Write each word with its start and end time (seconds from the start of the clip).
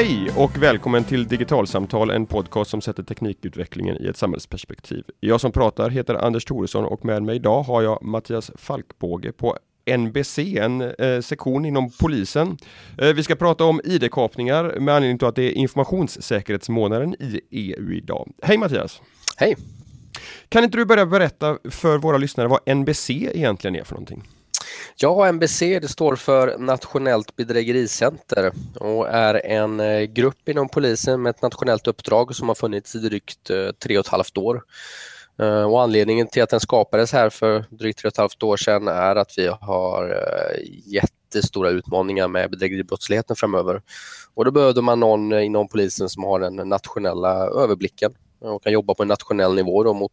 Hej 0.00 0.30
och 0.36 0.62
välkommen 0.62 1.04
till 1.04 1.28
Digitalsamtal, 1.28 2.10
en 2.10 2.26
podcast 2.26 2.70
som 2.70 2.80
sätter 2.80 3.02
teknikutvecklingen 3.02 4.02
i 4.02 4.06
ett 4.06 4.16
samhällsperspektiv. 4.16 5.04
Jag 5.20 5.40
som 5.40 5.52
pratar 5.52 5.90
heter 5.90 6.14
Anders 6.14 6.44
Thoresson 6.44 6.84
och 6.84 7.04
med 7.04 7.22
mig 7.22 7.36
idag 7.36 7.62
har 7.62 7.82
jag 7.82 8.02
Mattias 8.02 8.50
Falkbåge 8.54 9.32
på 9.32 9.58
NBC, 9.98 10.38
en 10.38 10.80
eh, 10.80 11.20
sektion 11.20 11.64
inom 11.64 11.90
polisen. 12.00 12.56
Eh, 12.98 13.08
vi 13.08 13.22
ska 13.22 13.34
prata 13.34 13.64
om 13.64 13.80
ID-kapningar 13.84 14.80
med 14.80 14.94
anledning 14.94 15.18
till 15.18 15.28
att 15.28 15.36
det 15.36 15.42
är 15.42 15.52
informationssäkerhetsmånaden 15.52 17.14
i 17.14 17.40
EU 17.50 17.92
idag. 17.92 18.32
Hej 18.42 18.58
Mattias! 18.58 19.02
Hej! 19.36 19.56
Kan 20.48 20.64
inte 20.64 20.78
du 20.78 20.84
börja 20.84 21.06
berätta 21.06 21.58
för 21.70 21.98
våra 21.98 22.18
lyssnare 22.18 22.48
vad 22.48 22.76
NBC 22.76 23.10
egentligen 23.10 23.76
är 23.76 23.84
för 23.84 23.94
någonting? 23.94 24.22
Ja, 24.96 25.32
NBC 25.32 25.60
det 25.60 25.88
står 25.88 26.16
för 26.16 26.58
Nationellt 26.58 27.36
bedrägericenter 27.36 28.52
och 28.74 29.08
är 29.08 29.46
en 29.46 29.80
eh, 29.80 30.02
grupp 30.02 30.48
inom 30.48 30.68
polisen 30.68 31.22
med 31.22 31.30
ett 31.30 31.42
nationellt 31.42 31.86
uppdrag 31.86 32.34
som 32.34 32.48
har 32.48 32.54
funnits 32.54 32.94
i 32.94 32.98
drygt 32.98 33.50
eh, 33.50 33.70
tre 33.70 33.98
och 33.98 34.06
ett 34.06 34.12
halvt 34.12 34.38
år. 34.38 34.62
Eh, 35.38 35.62
och 35.62 35.82
anledningen 35.82 36.26
till 36.26 36.42
att 36.42 36.50
den 36.50 36.60
skapades 36.60 37.12
här 37.12 37.30
för 37.30 37.64
drygt 37.70 37.98
tre 37.98 38.08
och 38.08 38.12
ett 38.12 38.18
halvt 38.18 38.42
år 38.42 38.56
sedan 38.56 38.88
är 38.88 39.16
att 39.16 39.34
vi 39.36 39.46
har 39.60 40.26
jättestora 40.84 41.70
utmaningar 41.70 42.28
med 42.28 42.50
bedrägeribrottsligheten 42.50 43.36
framöver. 43.36 43.82
Och 44.34 44.44
då 44.44 44.50
behövde 44.50 44.82
man 44.82 45.00
någon 45.00 45.32
inom 45.32 45.68
polisen 45.68 46.08
som 46.08 46.24
har 46.24 46.40
den 46.40 46.56
nationella 46.56 47.46
överblicken 47.46 48.12
och 48.40 48.62
kan 48.62 48.72
jobba 48.72 48.94
på 48.94 49.02
en 49.02 49.08
nationell 49.08 49.54
nivå 49.54 49.82
då 49.82 49.94
mot, 49.94 50.12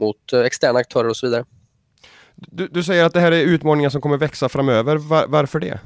mot 0.00 0.32
externa 0.32 0.78
aktörer 0.78 1.08
och 1.08 1.16
så 1.16 1.26
vidare. 1.26 1.44
Du, 2.36 2.68
du, 2.68 2.82
säger 2.82 3.04
att 3.04 3.12
det 3.12 3.20
här 3.20 3.32
är 3.32 3.42
utmaningar 3.42 3.90
som 3.90 4.00
kommer 4.00 4.16
växa 4.16 4.48
framöver. 4.48 4.96
Var, 4.96 5.26
varför 5.26 5.60
det? 5.60 5.80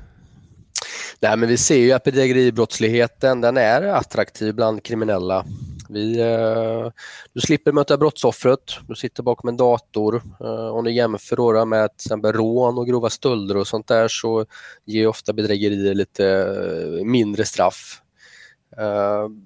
Nej, 1.20 1.36
men 1.36 1.48
vi 1.48 1.56
ser 1.56 1.78
ju 1.78 1.92
att 1.92 2.04
bedrägeribrottsligheten 2.04 3.40
den 3.40 3.56
är 3.56 3.82
attraktiv 3.82 4.54
bland 4.54 4.82
kriminella. 4.82 5.44
Vi, 5.88 6.20
eh, 6.20 6.90
du 7.32 7.40
slipper 7.40 7.72
möta 7.72 7.96
brottsoffret, 7.96 8.60
du 8.88 8.94
sitter 8.94 9.22
bakom 9.22 9.48
en 9.48 9.56
dator. 9.56 10.22
Eh, 10.40 10.68
om 10.68 10.84
du 10.84 10.92
jämför 10.92 11.36
då 11.36 11.64
med 11.64 11.88
till 11.96 12.06
exempel 12.06 12.32
rån 12.32 12.78
och 12.78 12.86
grova 12.86 13.10
stölder 13.10 13.56
och 13.56 13.66
sånt 13.66 13.86
där 13.86 14.08
så 14.08 14.46
ger 14.84 15.06
ofta 15.06 15.32
bedrägerier 15.32 15.94
lite 15.94 16.26
eh, 16.26 17.04
mindre 17.04 17.44
straff. 17.44 18.02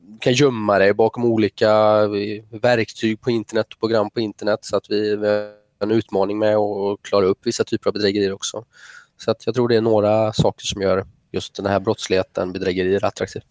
Du 0.03 0.19
kan 0.21 0.33
gömma 0.33 0.79
dig 0.79 0.95
bakom 0.95 1.25
olika 1.25 1.73
verktyg 2.51 3.21
på 3.21 3.31
internet 3.31 3.67
och 3.73 3.81
program 3.81 4.11
på 4.11 4.21
internet 4.21 4.59
så 4.63 4.77
att 4.77 4.91
vi 4.91 5.17
en 5.85 5.91
utmaning 5.91 6.39
med 6.39 6.57
att 6.57 7.03
klara 7.03 7.25
upp 7.25 7.39
vissa 7.43 7.65
typer 7.65 7.91
av 7.91 7.95
bedrägerier 7.95 8.33
också. 8.33 8.65
Så 9.17 9.31
att 9.31 9.47
jag 9.47 9.55
tror 9.55 9.69
det 9.69 9.77
är 9.77 9.81
några 9.81 10.33
saker 10.33 10.67
som 10.67 10.83
gör 10.83 11.07
just 11.33 11.55
den 11.57 11.67
här 11.67 11.81
brottsligheten, 11.81 12.53
bedrägerier, 12.53 13.05
attraktiv. 13.05 13.43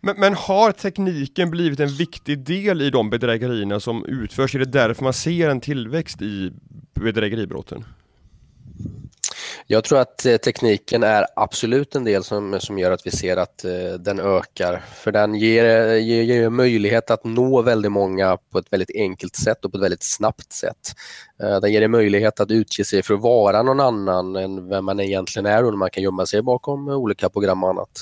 Men, 0.00 0.20
men, 0.20 0.34
har 0.34 0.72
tekniken 0.72 1.50
blivit 1.50 1.80
en 1.80 1.88
viktig 1.88 2.38
del 2.38 2.82
i 2.82 2.90
de 2.90 3.10
bedrägerierna 3.10 3.80
som 3.80 4.04
utförs? 4.04 4.54
Är 4.54 4.58
det 4.58 4.64
därför 4.64 5.04
man 5.04 5.12
ser 5.12 5.48
en 5.50 5.60
tillväxt 5.60 6.22
i 6.22 6.52
bedrägeribrotten? 6.94 7.84
Jag 9.72 9.84
tror 9.84 9.98
att 9.98 10.26
eh, 10.26 10.36
tekniken 10.36 11.02
är 11.02 11.26
absolut 11.36 11.94
en 11.94 12.04
del 12.04 12.24
som, 12.24 12.60
som 12.60 12.78
gör 12.78 12.90
att 12.90 13.06
vi 13.06 13.10
ser 13.10 13.36
att 13.36 13.64
eh, 13.64 13.92
den 13.98 14.20
ökar. 14.20 14.84
För 14.94 15.12
den 15.12 15.34
ger, 15.34 15.64
eh, 15.64 15.98
ger, 15.98 16.22
ger, 16.22 16.50
möjlighet 16.50 17.10
att 17.10 17.24
nå 17.24 17.62
väldigt 17.62 17.92
många 17.92 18.38
på 18.52 18.58
ett 18.58 18.72
väldigt 18.72 18.90
enkelt 18.94 19.36
sätt 19.36 19.64
och 19.64 19.72
på 19.72 19.78
ett 19.78 19.84
väldigt 19.84 20.02
snabbt 20.02 20.52
sätt. 20.52 20.92
Den 21.38 21.72
ger 21.72 21.82
en 21.82 21.90
möjlighet 21.90 22.40
att 22.40 22.50
utge 22.50 22.84
sig 22.84 23.02
för 23.02 23.14
att 23.14 23.20
vara 23.20 23.62
någon 23.62 23.80
annan 23.80 24.36
än 24.36 24.68
vem 24.68 24.84
man 24.84 25.00
egentligen 25.00 25.46
är 25.46 25.64
och 25.64 25.78
man 25.78 25.90
kan 25.90 26.02
gömma 26.02 26.26
sig 26.26 26.42
bakom 26.42 26.88
olika 26.88 27.28
program 27.28 27.64
och 27.64 27.70
annat. 27.70 28.00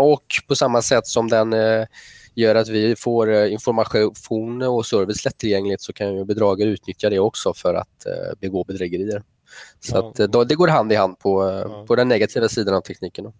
Och 0.00 0.24
på 0.48 0.54
samma 0.54 0.82
sätt 0.82 1.06
som 1.06 1.28
den 1.28 1.54
gör 2.34 2.54
att 2.54 2.68
vi 2.68 2.96
får 2.96 3.46
information 3.46 4.62
och 4.62 4.86
service 4.86 5.24
lättillgängligt 5.24 5.82
så 5.82 5.92
kan 5.92 6.26
bedragare 6.26 6.68
utnyttja 6.68 7.10
det 7.10 7.18
också 7.18 7.54
för 7.54 7.74
att 7.74 8.06
begå 8.40 8.64
bedrägerier. 8.64 9.22
Så 9.80 9.98
att, 9.98 10.14
då, 10.14 10.44
det 10.44 10.54
går 10.54 10.68
hand 10.68 10.92
i 10.92 10.94
hand 10.94 11.18
på, 11.18 11.62
ja. 11.64 11.84
på 11.86 11.96
den 11.96 12.08
negativa 12.08 12.48
sidan 12.48 12.74
av 12.74 12.80
tekniken. 12.80 13.32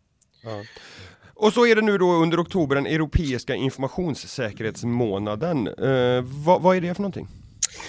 Och 1.34 1.52
så 1.52 1.66
är 1.66 1.74
det 1.74 1.82
nu 1.82 1.98
då 1.98 2.12
under 2.12 2.42
oktober 2.42 2.74
den 2.74 2.86
europeiska 2.86 3.54
informationssäkerhetsmånaden. 3.54 5.66
Eh, 5.66 6.22
vad, 6.22 6.62
vad 6.62 6.76
är 6.76 6.80
det 6.80 6.94
för 6.94 7.02
någonting? 7.02 7.28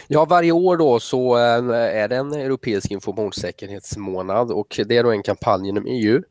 Ja, 0.08 0.26
varje 0.26 0.52
år 0.52 0.78
då 0.78 1.00
så 1.00 1.38
eh, 1.38 1.76
är 1.76 2.08
det 2.08 2.16
en 2.16 2.34
europeisk 2.34 2.92
informationssäkerhetsmånad 2.92 4.52
och 4.52 4.80
det 4.86 4.98
är 4.98 5.04
då 5.04 5.12
en 5.12 5.24
kampanj 5.24 5.70
inom 5.70 5.86
EU 5.88 6.22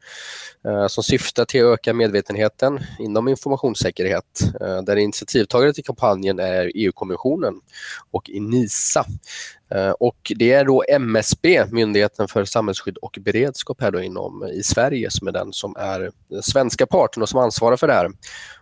eh, 0.66 0.86
som 0.86 1.04
syftar 1.04 1.44
till 1.44 1.64
att 1.64 1.72
öka 1.72 1.94
medvetenheten 1.94 2.80
inom 2.98 3.28
informationssäkerhet. 3.28 4.40
Eh, 4.60 4.82
där 4.82 4.96
initiativtagare 4.96 5.72
till 5.72 5.84
kampanjen 5.84 6.38
är 6.38 6.72
EU-kommissionen 6.74 7.54
och 8.10 8.30
Enisa. 8.30 9.04
Eh, 9.70 9.90
och 9.90 10.32
det 10.36 10.52
är 10.52 10.64
då 10.64 10.84
MSB, 10.88 11.64
Myndigheten 11.70 12.28
för 12.28 12.44
samhällsskydd 12.44 12.96
och 12.96 13.18
beredskap 13.20 13.80
här 13.80 13.90
då 13.90 14.02
inom, 14.02 14.44
i 14.44 14.62
Sverige, 14.62 15.10
som 15.10 15.28
är 15.28 15.32
den 15.32 15.52
som 15.52 15.76
är 15.78 16.10
den 16.28 16.42
svenska 16.42 16.86
parten 16.86 17.22
och 17.22 17.28
som 17.28 17.40
ansvarar 17.40 17.76
för 17.76 17.86
det 17.86 17.92
här. 17.92 18.10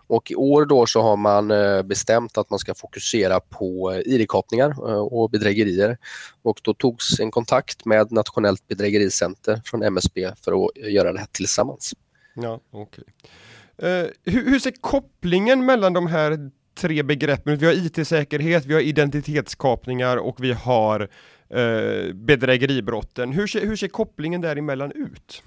Och 0.07 0.31
i 0.31 0.35
år 0.35 0.65
då 0.65 0.85
så 0.85 1.01
har 1.01 1.17
man 1.17 1.51
eh, 1.51 1.81
bestämt 1.81 2.37
att 2.37 2.49
man 2.49 2.59
ska 2.59 2.73
fokusera 2.73 3.39
på 3.39 3.91
eh, 3.91 4.13
ID-kapningar 4.13 4.81
och 5.13 5.29
bedrägerier. 5.29 5.97
Och 6.41 6.59
då 6.63 6.73
togs 6.73 7.19
en 7.19 7.31
kontakt 7.31 7.85
med 7.85 8.11
Nationellt 8.11 8.67
bedrägericenter 8.67 9.61
från 9.65 9.83
MSB 9.83 10.31
för 10.43 10.65
att 10.65 10.77
göra 10.77 11.13
det 11.13 11.19
här 11.19 11.27
tillsammans. 11.31 11.93
Ja, 12.35 12.59
okay. 12.71 13.03
Uh, 13.83 14.09
hur, 14.25 14.45
hur 14.45 14.59
ser 14.59 14.71
kopplingen 14.81 15.65
mellan 15.65 15.93
de 15.93 16.07
här 16.07 16.51
tre 16.77 17.03
begreppen? 17.03 17.57
Vi 17.57 17.65
har 17.65 17.73
IT-säkerhet, 17.73 18.65
vi 18.65 18.73
har 18.73 18.81
identitetskapningar 18.81 20.17
och 20.17 20.43
vi 20.43 20.53
har 20.53 21.01
eh, 21.49 22.13
bedrägeribrotten. 22.13 23.31
Hur 23.31 23.47
ser, 23.47 23.61
hur 23.65 23.75
ser 23.75 23.87
kopplingen 23.87 24.41
däremellan 24.41 24.91
ut? 24.91 25.43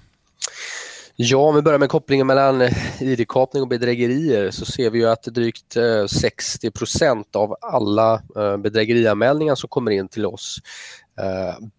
Ja, 1.15 1.37
om 1.37 1.55
vi 1.55 1.61
börjar 1.61 1.79
med 1.79 1.89
kopplingen 1.89 2.27
mellan 2.27 2.61
eh, 2.61 2.73
ID-kapning 2.99 3.63
och 3.63 3.67
bedrägerier 3.69 4.51
så 4.51 4.65
ser 4.65 4.89
vi 4.89 4.99
ju 4.99 5.09
att 5.09 5.23
drygt 5.23 5.75
eh, 5.75 6.05
60 6.05 6.71
procent 6.71 7.35
av 7.35 7.55
alla 7.61 8.13
eh, 8.35 8.57
bedrägerianmälningar 8.57 9.55
som 9.55 9.69
kommer 9.69 9.91
in 9.91 10.07
till 10.07 10.25
oss 10.25 10.57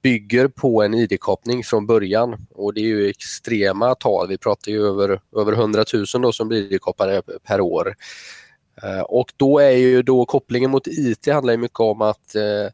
bygger 0.03 0.49
på 0.49 0.83
en 0.83 0.95
ID-kapning 0.95 1.65
från 1.65 1.87
början 1.87 2.47
och 2.55 2.75
det 2.75 2.81
är 2.81 2.85
ju 2.85 3.09
extrema 3.09 3.95
tal. 3.95 4.29
Vi 4.29 4.39
pratar 4.39 4.73
ju 4.73 4.87
över, 4.87 5.21
över 5.37 5.53
100 5.53 5.85
000 5.95 6.23
då 6.23 6.33
som 6.33 6.49
blir 6.49 6.73
ID-kapade 6.73 7.23
per 7.47 7.61
år. 7.61 7.95
Eh, 8.83 9.01
och 9.01 9.33
då 9.37 9.59
är 9.59 9.71
ju 9.71 10.03
då 10.03 10.25
kopplingen 10.25 10.71
mot 10.71 10.87
IT 10.87 11.27
handlar 11.27 11.57
mycket 11.57 11.81
om 11.81 12.01
att 12.03 12.35
eh, 12.35 12.73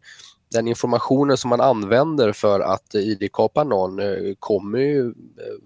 den 0.50 0.68
informationen 0.68 1.36
som 1.36 1.50
man 1.50 1.60
använder 1.60 2.32
för 2.32 2.60
att 2.60 2.94
ID-kapa 2.94 3.64
någon 3.64 3.98
eh, 3.98 4.34
kommer 4.38 4.78
ju 4.78 5.14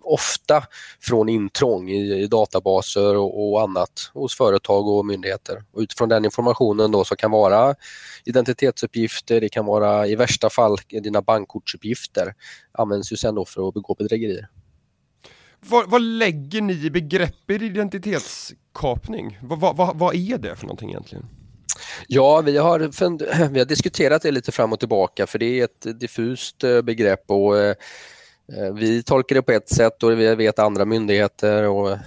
ofta 0.02 0.64
från 1.00 1.28
intrång 1.28 1.90
i, 1.90 2.26
databaser 2.26 3.16
och, 3.16 3.62
annat 3.62 4.10
hos 4.14 4.36
företag 4.36 4.88
och 4.88 5.06
myndigheter. 5.06 5.64
Och 5.72 5.80
utifrån 5.80 6.08
den 6.08 6.24
informationen 6.24 6.90
då 6.90 7.04
så 7.04 7.16
kan 7.16 7.30
vara 7.30 7.74
identitetsuppgifter, 8.24 9.40
det 9.40 9.48
kan 9.48 9.66
vara 9.66 10.06
i 10.06 10.16
värsta 10.16 10.50
fall 10.50 10.76
dina 10.88 11.22
bankkortsuppgifter 11.22 12.34
används 12.72 13.12
ju 13.12 13.16
sen 13.16 13.34
då 13.34 13.44
för 13.44 13.68
att 13.68 13.74
begå 13.74 13.94
bedrägerier. 13.94 14.48
Vad, 15.60 15.90
vad 15.90 16.02
lägger 16.02 16.60
ni 16.60 16.72
i 16.72 16.90
begreppet 16.90 17.62
kapning. 18.74 19.38
Vad, 19.42 19.76
vad, 19.76 19.98
vad 19.98 20.14
är 20.14 20.38
det 20.38 20.56
för 20.56 20.66
någonting 20.66 20.90
egentligen? 20.90 21.26
Ja, 22.06 22.40
vi 22.40 22.56
har, 22.56 22.78
vi 23.50 23.58
har 23.58 23.66
diskuterat 23.66 24.22
det 24.22 24.30
lite 24.30 24.52
fram 24.52 24.72
och 24.72 24.78
tillbaka 24.78 25.26
för 25.26 25.38
det 25.38 25.60
är 25.60 25.64
ett 25.64 26.00
diffust 26.00 26.64
eh, 26.64 26.82
begrepp 26.82 27.24
och 27.26 27.58
eh, 27.58 27.74
eh, 28.56 28.72
vi 28.74 29.02
tolkar 29.02 29.36
det 29.36 29.42
på 29.42 29.52
ett 29.52 29.68
sätt 29.68 30.02
och 30.02 30.20
vi 30.20 30.34
vet 30.34 30.58
andra 30.58 30.84
myndigheter 30.84 31.68
och 31.68 31.98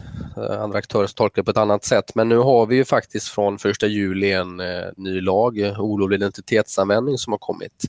andra 0.60 0.78
aktörer 0.78 1.08
som 1.08 1.16
tolkar 1.16 1.42
det 1.42 1.46
på 1.46 1.52
ett 1.52 1.58
annat 1.58 1.84
sätt. 1.84 2.16
Men 2.16 2.30
nu 2.30 2.38
har 2.38 2.66
vi 2.66 2.76
ju 2.76 2.86
faktiskt 2.86 3.28
från 3.28 3.56
1 3.56 3.84
juli 3.84 4.32
en 4.32 4.62
ny 4.98 5.22
lag, 5.22 5.74
olovlig 5.78 6.18
identitetsanvändning, 6.18 7.18
som 7.18 7.34
har 7.34 7.38
kommit. 7.38 7.86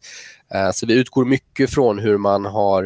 Så 0.73 0.87
vi 0.87 0.95
utgår 0.95 1.25
mycket 1.25 1.71
från 1.71 1.99
hur 1.99 2.19
man 2.19 2.45
har 2.45 2.83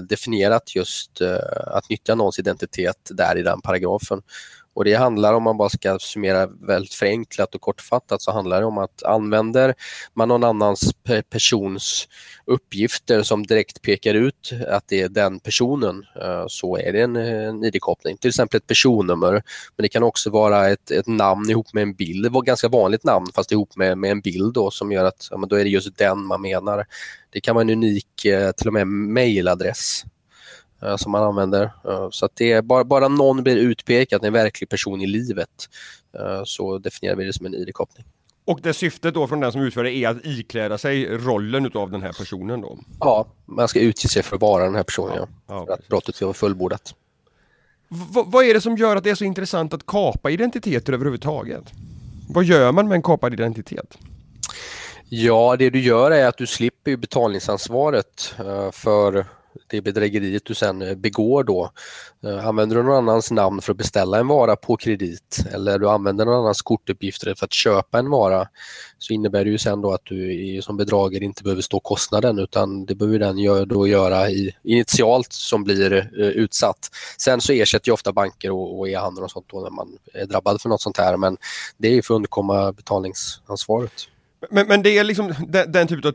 definierat 0.00 0.76
just 0.76 1.22
att 1.66 1.88
nyttja 1.88 2.14
någons 2.14 2.38
identitet 2.38 3.10
där 3.10 3.38
i 3.38 3.42
den 3.42 3.60
paragrafen. 3.60 4.22
Och 4.74 4.84
det 4.84 4.94
handlar, 4.94 5.34
om 5.34 5.42
man 5.42 5.56
bara 5.56 5.68
ska 5.68 5.98
summera 5.98 6.46
väldigt 6.46 6.94
förenklat 6.94 7.54
och 7.54 7.60
kortfattat, 7.60 8.22
så 8.22 8.32
handlar 8.32 8.60
det 8.60 8.66
om 8.66 8.78
att 8.78 9.02
använder 9.02 9.74
man 10.14 10.28
någon 10.28 10.44
annans 10.44 10.94
persons 11.30 12.08
uppgifter 12.46 13.22
som 13.22 13.46
direkt 13.46 13.82
pekar 13.82 14.14
ut 14.14 14.52
att 14.68 14.84
det 14.88 15.00
är 15.00 15.08
den 15.08 15.40
personen 15.40 16.06
eh, 16.22 16.44
så 16.48 16.78
är 16.78 16.92
det 16.92 17.00
en, 17.00 17.16
en 17.16 17.64
ID-koppling. 17.64 18.16
Till 18.16 18.28
exempel 18.28 18.58
ett 18.58 18.66
personnummer, 18.66 19.32
men 19.76 19.82
det 19.82 19.88
kan 19.88 20.02
också 20.02 20.30
vara 20.30 20.68
ett, 20.68 20.90
ett 20.90 21.06
namn 21.06 21.50
ihop 21.50 21.72
med 21.72 21.82
en 21.82 21.94
bild. 21.94 22.24
Det 22.24 22.28
var 22.28 22.42
ett 22.42 22.46
ganska 22.46 22.68
vanligt 22.68 23.04
namn 23.04 23.26
fast 23.34 23.52
ihop 23.52 23.76
med, 23.76 23.98
med 23.98 24.10
en 24.10 24.20
bild 24.20 24.54
då, 24.54 24.70
som 24.70 24.92
gör 24.92 25.04
att 25.04 25.28
ja, 25.30 25.46
då 25.48 25.56
är 25.56 25.64
det 25.64 25.70
just 25.70 25.98
den 25.98 26.26
man 26.26 26.42
menar. 26.42 26.86
Det 27.30 27.40
kan 27.40 27.54
vara 27.54 27.62
en 27.62 27.70
unik, 27.70 28.24
eh, 28.24 28.52
till 28.52 28.66
och 28.66 28.72
med 28.72 28.86
mailadress 28.86 30.04
som 30.96 31.12
man 31.12 31.22
använder. 31.22 31.62
Uh, 31.88 32.10
så 32.10 32.26
att 32.26 32.36
det 32.36 32.52
är 32.52 32.62
bara, 32.62 32.84
bara 32.84 33.08
någon 33.08 33.42
blir 33.42 33.56
utpekad, 33.56 34.24
en 34.24 34.32
verklig 34.32 34.68
person 34.68 35.00
i 35.00 35.06
livet, 35.06 35.68
så 36.44 36.78
definierar 36.78 37.16
vi 37.16 37.24
det 37.24 37.32
som 37.32 37.46
en 37.46 37.54
ID-koppling. 37.54 38.06
Och 38.44 38.60
det 38.62 38.74
syftet 38.74 39.14
då 39.14 39.26
från 39.26 39.40
den 39.40 39.52
som 39.52 39.60
utför 39.60 39.84
det 39.84 39.92
är 39.92 40.08
att 40.08 40.26
ikläda 40.26 40.78
sig 40.78 41.06
rollen 41.18 41.66
utav 41.66 41.90
den 41.90 42.02
här 42.02 42.12
personen 42.12 42.60
då? 42.60 42.78
Ja, 43.00 43.26
man 43.46 43.68
ska 43.68 43.80
utge 43.80 44.08
sig 44.08 44.22
för 44.22 44.36
att 44.36 44.42
vara 44.42 44.64
den 44.64 44.74
här 44.74 44.82
personen, 44.82 45.16
ja. 45.16 45.28
ja 45.46 45.66
för 45.66 45.72
att 45.72 45.88
brottet 45.88 46.14
ska 46.14 46.26
vara 46.26 46.34
fullbordat. 46.34 46.94
V 47.88 48.22
vad 48.26 48.44
är 48.44 48.54
det 48.54 48.60
som 48.60 48.76
gör 48.76 48.96
att 48.96 49.04
det 49.04 49.10
är 49.10 49.14
så 49.14 49.24
intressant 49.24 49.74
att 49.74 49.86
kapa 49.86 50.30
identiteter 50.30 50.92
överhuvudtaget? 50.92 51.64
Vad 52.28 52.44
gör 52.44 52.72
man 52.72 52.88
med 52.88 52.96
en 52.96 53.02
kapad 53.02 53.32
identitet? 53.32 53.98
Ja, 55.08 55.56
det 55.56 55.70
du 55.70 55.80
gör 55.80 56.10
är 56.10 56.26
att 56.26 56.36
du 56.36 56.46
slipper 56.46 56.96
betalningsansvaret 56.96 58.34
eh, 58.38 58.70
för 58.70 59.26
det 59.66 59.82
bedrägeriet 59.82 60.44
du 60.44 60.54
sen 60.54 60.82
eh, 60.82 60.94
begår 60.94 61.44
då. 61.44 61.70
Eh, 62.24 62.46
använder 62.46 62.76
du 62.76 62.82
någon 62.82 63.08
annans 63.08 63.30
namn 63.30 63.60
för 63.60 63.72
att 63.72 63.78
beställa 63.78 64.18
en 64.18 64.26
vara 64.26 64.56
på 64.56 64.76
kredit 64.76 65.44
eller 65.52 65.78
du 65.78 65.88
använder 65.88 66.24
någon 66.24 66.34
annans 66.34 66.62
kortuppgifter 66.62 67.34
för 67.34 67.44
att 67.44 67.52
köpa 67.52 67.98
en 67.98 68.10
vara 68.10 68.48
så 68.98 69.12
innebär 69.12 69.44
det 69.44 69.50
ju 69.50 69.58
sen 69.58 69.80
då 69.80 69.92
att 69.92 70.04
du 70.04 70.60
som 70.62 70.76
bedragare 70.76 71.24
inte 71.24 71.42
behöver 71.42 71.62
stå 71.62 71.80
kostnaden 71.80 72.38
utan 72.38 72.86
det 72.86 72.94
behöver 72.94 73.18
den 73.18 73.68
då 73.68 73.86
göra 73.86 74.30
i, 74.30 74.56
initialt 74.62 75.32
som 75.32 75.64
blir 75.64 75.92
eh, 75.92 76.26
utsatt. 76.26 76.90
Sen 77.18 77.40
så 77.40 77.52
ersätter 77.52 77.88
ju 77.88 77.92
ofta 77.92 78.12
banker 78.12 78.50
och, 78.50 78.78
och 78.78 78.88
e-handel 78.88 79.24
och 79.24 79.30
sånt 79.30 79.46
då 79.48 79.60
när 79.60 79.70
man 79.70 79.98
är 80.14 80.26
drabbad 80.26 80.60
för 80.60 80.68
något 80.68 80.82
sånt 80.82 80.98
här 80.98 81.16
men 81.16 81.36
det 81.76 81.88
är 81.88 82.02
för 82.02 82.14
att 82.14 82.16
undkomma 82.16 82.72
betalningsansvaret. 82.72 83.92
Men, 84.50 84.66
men 84.66 84.82
det 84.82 84.98
är 84.98 85.04
liksom 85.04 85.34
den, 85.48 85.72
den 85.72 85.86
typen 85.86 86.08
av 86.08 86.14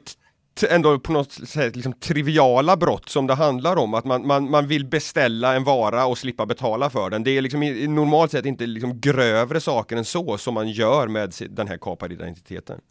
ändå 0.64 1.00
på 1.00 1.12
något 1.12 1.32
sätt 1.32 1.76
liksom 1.76 1.94
triviala 1.94 2.78
brott 2.78 3.10
som 3.10 3.28
det 3.28 3.34
handlar 3.34 3.76
om, 3.76 3.94
att 3.94 4.06
man, 4.06 4.28
man, 4.28 4.50
man 4.50 4.68
vill 4.68 4.86
beställa 4.86 5.56
en 5.56 5.64
vara 5.64 6.06
och 6.06 6.18
slippa 6.18 6.46
betala 6.46 6.90
för 6.90 7.10
den. 7.10 7.24
Det 7.24 7.32
är 7.32 7.42
liksom 7.42 7.60
normalt 7.96 8.32
sett 8.32 8.46
inte 8.46 8.66
liksom 8.66 9.00
grövre 9.00 9.62
saker 9.62 9.98
än 9.98 10.06
så 10.06 10.38
som 10.38 10.54
man 10.54 10.70
gör 10.70 11.08
med 11.08 11.34
den 11.50 11.68
här 11.68 11.78
kapade 11.78 12.14
identiteten. 12.14 12.82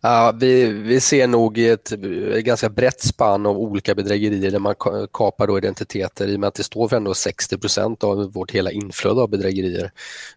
Ja, 0.00 0.34
vi, 0.40 0.64
vi 0.64 1.00
ser 1.00 1.26
nog 1.26 1.58
ett, 1.58 1.92
ett 1.92 2.44
ganska 2.44 2.68
brett 2.68 3.00
spann 3.00 3.46
av 3.46 3.58
olika 3.58 3.94
bedrägerier 3.94 4.50
där 4.50 4.58
man 4.58 4.74
kapar 5.12 5.46
då 5.46 5.58
identiteter 5.58 6.28
i 6.28 6.36
och 6.36 6.40
med 6.40 6.48
att 6.48 6.54
det 6.54 6.62
står 6.62 6.88
för 6.88 6.96
ändå 6.96 7.12
60% 7.12 8.04
av 8.04 8.32
vårt 8.32 8.50
hela 8.50 8.70
inflöde 8.70 9.20
av 9.20 9.30
bedrägerier. 9.30 9.92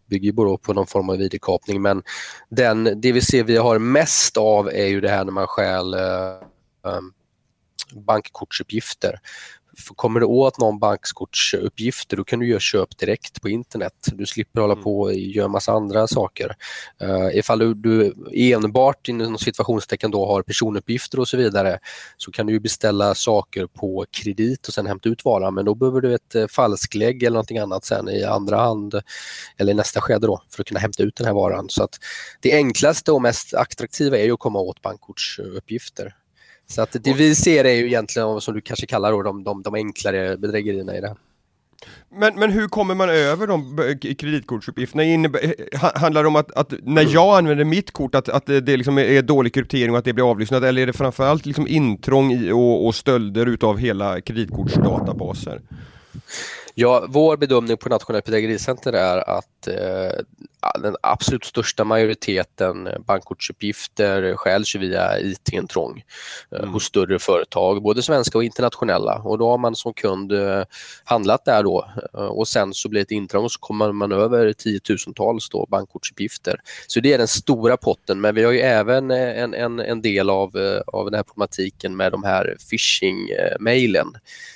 bygger 0.09 0.25
ju 0.25 0.57
på 0.57 0.73
någon 0.73 0.87
form 0.87 1.09
av 1.09 1.21
id-kapning 1.21 1.81
men 1.81 2.03
den, 2.49 3.01
det 3.01 3.11
vi 3.11 3.21
ser 3.21 3.43
vi 3.43 3.57
har 3.57 3.79
mest 3.79 4.37
av 4.37 4.67
är 4.67 4.87
ju 4.87 5.01
det 5.01 5.09
här 5.09 5.25
när 5.25 5.31
man 5.31 5.47
stjäl 5.47 5.93
eh, 5.93 6.01
eh 6.85 7.01
bankkortsuppgifter 7.95 9.19
kommer 9.95 10.19
du 10.19 10.25
åt 10.25 10.59
någon 10.59 10.79
bankskortsuppgifter 10.79 12.17
då 12.17 12.23
kan 12.23 12.39
du 12.39 12.47
göra 12.47 12.59
köp 12.59 12.97
direkt 12.97 13.41
på 13.41 13.49
internet. 13.49 13.93
Du 14.13 14.25
slipper 14.25 14.61
hålla 14.61 14.73
mm. 14.73 14.83
på 14.83 14.99
och 14.99 15.13
göra 15.13 15.47
massa 15.47 15.71
andra 15.71 16.07
saker. 16.07 16.55
Uh, 17.03 17.37
ifall 17.37 17.59
du, 17.59 17.73
du 17.73 18.13
enbart 18.33 19.07
inom 19.07 19.37
situationstecken 19.37 20.11
då 20.11 20.25
har 20.25 20.41
personuppgifter 20.41 21.19
och 21.19 21.27
så 21.27 21.37
vidare 21.37 21.79
så 22.17 22.31
kan 22.31 22.45
du 22.45 22.59
beställa 22.59 23.15
saker 23.15 23.67
på 23.67 24.05
kredit 24.11 24.67
och 24.67 24.73
sen 24.73 24.87
hämta 24.87 25.09
ut 25.09 25.25
varan 25.25 25.53
men 25.53 25.65
då 25.65 25.75
behöver 25.75 26.01
du 26.01 26.15
ett 26.15 26.35
uh, 26.35 26.47
falsklägg 26.47 27.23
eller 27.23 27.35
någonting 27.35 27.57
annat 27.57 27.85
sen 27.85 28.09
i 28.09 28.23
andra 28.23 28.57
hand 28.57 29.01
eller 29.57 29.71
i 29.71 29.75
nästa 29.75 30.01
skede 30.01 30.27
då 30.27 30.41
för 30.49 30.63
att 30.63 30.67
kunna 30.67 30.79
hämta 30.79 31.03
ut 31.03 31.15
den 31.15 31.25
här 31.25 31.33
varan. 31.33 31.65
Så 31.69 31.83
att 31.83 31.99
det 32.41 32.53
enklaste 32.53 33.11
och 33.11 33.21
mest 33.21 33.53
attraktiva 33.53 34.17
är 34.17 34.23
ju 34.23 34.33
att 34.33 34.39
komma 34.39 34.59
åt 34.59 34.81
bankkortsuppgifter. 34.81 36.15
Så 36.67 36.81
att 36.81 36.95
det 37.03 37.13
vi 37.13 37.35
ser 37.35 37.65
är 37.65 37.73
ju 37.73 37.85
egentligen, 37.85 38.41
som 38.41 38.53
du 38.53 38.61
kanske 38.61 38.85
kallar 38.85 39.11
då, 39.11 39.21
de, 39.21 39.43
de, 39.43 39.61
de 39.61 39.73
enklare 39.75 40.37
bedrägerierna 40.37 40.97
i 40.97 41.01
det. 41.01 41.15
Men, 42.09 42.35
men 42.35 42.51
hur 42.51 42.67
kommer 42.67 42.95
man 42.95 43.09
över 43.09 43.47
de 43.47 43.77
kreditkortsuppgifterna? 43.99 45.03
handlar 45.95 46.23
det 46.23 46.27
om 46.27 46.35
att, 46.35 46.51
att, 46.51 46.73
när 46.83 47.13
jag 47.13 47.37
använder 47.37 47.65
mitt 47.65 47.91
kort 47.91 48.15
att, 48.15 48.29
att 48.29 48.45
det 48.45 48.77
liksom 48.77 48.97
är 48.97 49.21
dålig 49.21 49.53
kryptering 49.53 49.91
och 49.91 49.97
att 49.97 50.05
det 50.05 50.13
blir 50.13 50.29
avlyssnat 50.29 50.63
eller 50.63 50.81
är 50.81 50.85
det 50.85 50.93
framförallt 50.93 51.45
liksom 51.45 51.67
intrång 51.67 52.31
i 52.31 52.51
och, 52.51 52.85
och 52.85 52.95
stölder 52.95 53.45
utav 53.45 53.77
hela 53.77 54.21
kreditkortsdatabaser? 54.21 55.61
Ja, 56.73 57.05
vår 57.09 57.37
bedömning 57.37 57.77
på 57.77 57.89
Nationellt 57.89 58.25
bedrägericenter 58.25 58.93
är 58.93 59.29
att 59.37 59.67
eh, 59.67 60.19
den 60.79 60.95
absolut 61.01 61.45
största 61.45 61.83
majoriteten 61.83 62.89
bankkortsuppgifter 63.07 64.35
skäls 64.35 64.75
via 64.75 65.19
IT-intrång 65.19 66.03
eh, 66.51 66.59
mm. 66.59 66.73
hos 66.73 66.83
större 66.83 67.19
företag, 67.19 67.81
både 67.83 68.03
svenska 68.03 68.37
och 68.37 68.43
internationella. 68.43 69.21
Och 69.23 69.37
då 69.37 69.49
har 69.49 69.57
man 69.57 69.75
som 69.75 69.93
kund 69.93 70.31
eh, 70.31 70.63
handlat 71.03 71.45
där 71.45 71.63
då 71.63 71.87
eh, 72.13 72.19
och 72.19 72.47
sen 72.47 72.73
så 72.73 72.89
blir 72.89 72.99
det 72.99 73.03
ett 73.03 73.11
intrång 73.11 73.43
och 73.43 73.51
så 73.51 73.59
kommer 73.59 73.91
man 73.91 74.11
över 74.11 74.53
tiotusentals 74.53 75.49
då 75.49 75.65
bankkortsuppgifter. 75.69 76.61
Så 76.87 76.99
det 76.99 77.13
är 77.13 77.17
den 77.17 77.27
stora 77.27 77.77
potten, 77.77 78.21
men 78.21 78.35
vi 78.35 78.43
har 78.43 78.51
ju 78.51 78.59
även 78.59 79.11
en, 79.11 79.53
en, 79.53 79.79
en 79.79 80.01
del 80.01 80.29
av, 80.29 80.81
av 80.87 81.05
den 81.05 81.13
här 81.13 81.23
problematiken 81.23 81.95
med 81.95 82.11
de 82.11 82.23
här 82.23 82.57
phishing-mailen 82.69 84.07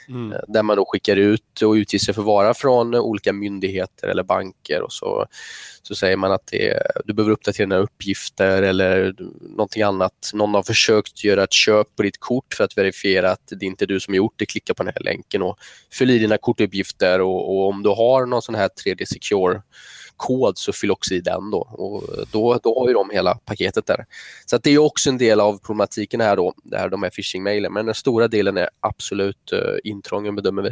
mm. 0.10 0.34
där 0.48 0.64
man 0.64 0.78
då 0.78 0.86
skickar 0.86 1.16
ut 1.16 1.62
och 1.62 1.72
utger 1.72 2.00
sig 2.00 2.14
för 2.14 2.22
vara 2.22 2.54
från 2.54 2.96
olika 2.96 3.34
myndigheter 3.34 4.08
eller 4.08 4.24
banker 4.24 4.82
och 4.82 4.94
så 4.94 5.28
så 5.88 5.96
säger 5.98 6.18
man 6.18 6.32
att 6.32 6.48
det, 6.52 6.82
du 7.06 7.14
behöver 7.14 7.34
uppdatera 7.34 7.66
dina 7.66 7.78
uppgifter 7.78 8.62
eller 8.62 9.16
någonting 9.40 9.82
annat. 9.82 10.32
Någon 10.34 10.54
har 10.54 10.64
försökt 10.64 11.24
göra 11.24 11.44
ett 11.44 11.54
köp 11.54 11.96
på 11.96 12.04
ditt 12.04 12.20
kort 12.20 12.54
för 12.54 12.64
att 12.64 12.78
verifiera 12.78 13.32
att 13.32 13.54
det 13.60 13.66
inte 13.66 13.86
är 13.86 13.88
du 13.88 14.00
som 14.00 14.14
gjort 14.16 14.34
det. 14.36 14.46
Klicka 14.46 14.74
på 14.74 14.84
den 14.84 14.94
här 14.96 15.04
länken 15.04 15.42
och 15.42 15.58
fyll 15.94 16.10
i 16.10 16.20
dina 16.20 16.38
kortuppgifter 16.38 17.22
och, 17.22 17.50
och 17.50 17.68
om 17.68 17.84
du 17.84 17.90
har 17.90 18.26
någon 18.26 18.42
sån 18.42 18.56
här 18.56 18.70
3D 18.86 19.06
Secure 19.06 19.62
kod 20.18 20.58
så 20.58 20.74
fyll 20.74 20.92
också 20.92 21.14
i 21.14 21.20
den 21.20 21.52
då 21.52 21.58
och 21.58 22.04
då, 22.32 22.60
då 22.64 22.80
har 22.80 22.88
ju 22.88 22.94
de 22.94 23.10
hela 23.10 23.36
paketet 23.36 23.86
där. 23.86 24.06
Så 24.46 24.58
det 24.58 24.72
är 24.72 24.78
också 24.78 25.10
en 25.10 25.18
del 25.18 25.40
av 25.40 25.58
problematiken 25.58 26.22
här 26.22 26.36
då, 26.36 26.54
det 26.64 26.78
här, 26.78 26.90
de 26.90 27.04
här 27.04 27.10
phishing-mailen. 27.10 27.74
Men 27.74 27.86
den 27.86 27.96
stora 27.96 28.28
delen 28.28 28.58
är 28.58 28.70
absolut 28.80 29.52
eh, 29.52 29.60
uh, 29.60 29.78
intrången 29.84 30.36
bedömer 30.36 30.62
vi. 30.62 30.70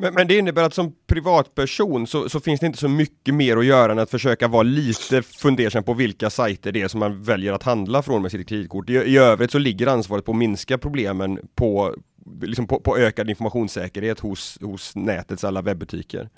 Men, 0.00 0.14
men, 0.14 0.28
det 0.28 0.38
innebär 0.38 0.62
att 0.62 0.74
som 0.74 0.94
privatperson 1.06 2.06
så, 2.06 2.28
så, 2.28 2.40
finns 2.40 2.60
det 2.60 2.66
inte 2.66 2.78
så 2.78 2.88
mycket 2.88 3.34
mer 3.34 3.56
att 3.56 3.64
göra 3.64 3.92
än 3.92 3.98
att 3.98 4.10
försöka 4.10 4.48
vara 4.48 4.62
lite 4.62 5.22
fundersam 5.22 5.84
på 5.84 5.94
vilka 5.94 6.30
sajter 6.30 6.72
det 6.72 6.82
är 6.82 6.88
som 6.88 7.00
man 7.00 7.22
väljer 7.22 7.52
att 7.52 7.62
handla 7.62 8.02
från 8.02 8.22
med 8.22 8.30
sitt 8.30 8.48
kreditkort. 8.48 8.90
I, 8.90 8.92
i 8.92 9.18
övrigt 9.18 9.50
så 9.50 9.58
ligger 9.58 9.86
ansvaret 9.86 10.24
på 10.24 10.32
att 10.32 10.38
minska 10.38 10.78
problemen 10.78 11.38
på, 11.54 11.94
liksom 12.42 12.66
på, 12.66 12.80
på 12.80 12.98
ökad 12.98 13.30
informationssäkerhet 13.30 14.20
hos, 14.20 14.58
hos 14.60 14.96
nätets 14.96 15.44
alla 15.44 15.62
webbutiker. 15.62 16.28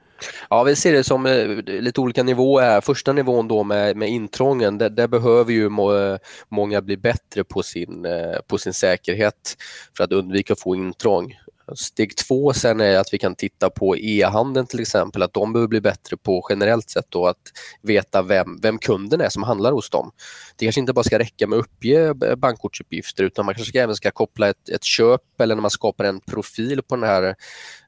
Ja, 0.50 0.62
vi 0.62 0.76
ser 0.76 0.93
det 0.93 1.05
som 1.05 1.26
eh, 1.26 1.47
lite 1.67 2.00
olika 2.00 2.23
nivåer. 2.23 2.81
Första 2.81 3.12
nivån 3.12 3.49
då 3.49 3.64
med, 3.64 3.97
med 3.97 4.09
intrången, 4.09 4.79
där, 4.79 4.90
där 4.90 5.09
behöver 5.09 5.52
ju 5.52 5.69
må, 5.69 6.19
många 6.49 6.83
bli 6.83 6.97
bättre 6.97 7.45
på 7.45 7.62
sin, 7.62 8.05
eh, 8.05 8.40
på 8.47 8.59
sin 8.59 8.73
säkerhet 8.73 9.57
för 9.97 10.05
att 10.05 10.12
undvika 10.12 10.52
att 10.52 10.61
få 10.61 10.75
intrång. 10.75 11.35
Steg 11.75 12.17
två 12.17 12.53
sen 12.53 12.81
är 12.81 12.97
att 12.97 13.15
vi 13.15 13.19
kan 13.19 13.35
titta 13.35 13.71
på 13.71 13.97
e-handeln 13.97 14.67
till 14.67 14.81
exempel, 14.81 15.23
att 15.23 15.35
de 15.35 15.53
behöver 15.53 15.69
bli 15.69 15.81
bättre 15.81 16.17
på 16.17 16.47
generellt 16.49 16.91
sett 16.91 17.07
då 17.09 17.27
att 17.27 17.37
veta 17.83 18.23
vem, 18.23 18.61
vem 18.62 18.79
kunden 18.79 19.21
är 19.21 19.29
som 19.29 19.43
handlar 19.43 19.73
hos 19.73 19.91
dem. 19.91 20.11
Det 20.57 20.67
kanske 20.67 20.81
inte 20.81 20.93
bara 20.93 21.05
ska 21.05 21.19
räcka 21.19 21.47
med 21.47 21.59
att 21.59 21.65
uppge 21.65 22.15
bankkortsuppgifter 22.37 23.25
utan 23.25 23.45
man 23.47 23.55
kanske 23.55 23.83
även 23.83 23.95
ska 23.95 24.11
koppla 24.11 24.49
ett, 24.49 24.69
ett 24.69 24.85
köp 24.85 25.41
eller 25.41 25.55
när 25.55 25.62
man 25.62 25.71
skapar 25.71 26.05
en 26.05 26.21
profil 26.21 26.83
på 26.83 26.97
den 26.97 27.05
här 27.05 27.35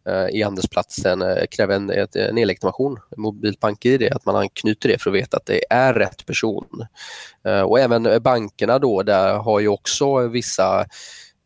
eh, 0.07 0.41
e-handelsplatsen 0.41 1.23
eh, 1.23 1.45
kräver 1.51 1.77
en, 1.77 1.91
en 2.15 2.39
e-legitimation, 2.39 2.99
mobilt 3.17 3.61
bank-id, 3.61 4.13
att 4.13 4.27
man 4.27 4.37
anknyter 4.37 4.89
det 4.89 5.03
för 5.03 5.11
att 5.11 5.17
veta 5.17 5.37
att 5.37 5.47
det 5.47 5.65
är 5.71 5.95
rätt 5.95 6.27
person. 6.27 6.87
Eh, 7.47 7.61
och 7.61 7.81
även 7.81 8.23
bankerna 8.23 8.79
då, 8.79 9.03
där 9.03 9.35
har 9.35 9.61
ju 9.61 9.69
också 9.69 10.29
vissa 10.29 10.87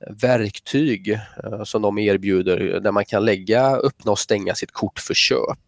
verktyg 0.01 1.11
eh, 1.45 1.65
som 1.65 1.83
de 1.83 1.99
erbjuder 1.99 2.75
eh, 2.75 2.81
där 2.81 2.93
man 2.93 3.05
kan 3.05 3.25
lägga, 3.25 3.77
öppna 3.77 4.13
och 4.13 4.19
stänga 4.19 4.55
sitt 4.55 4.73
kort 4.73 4.99
för 4.99 5.15
köp. 5.15 5.59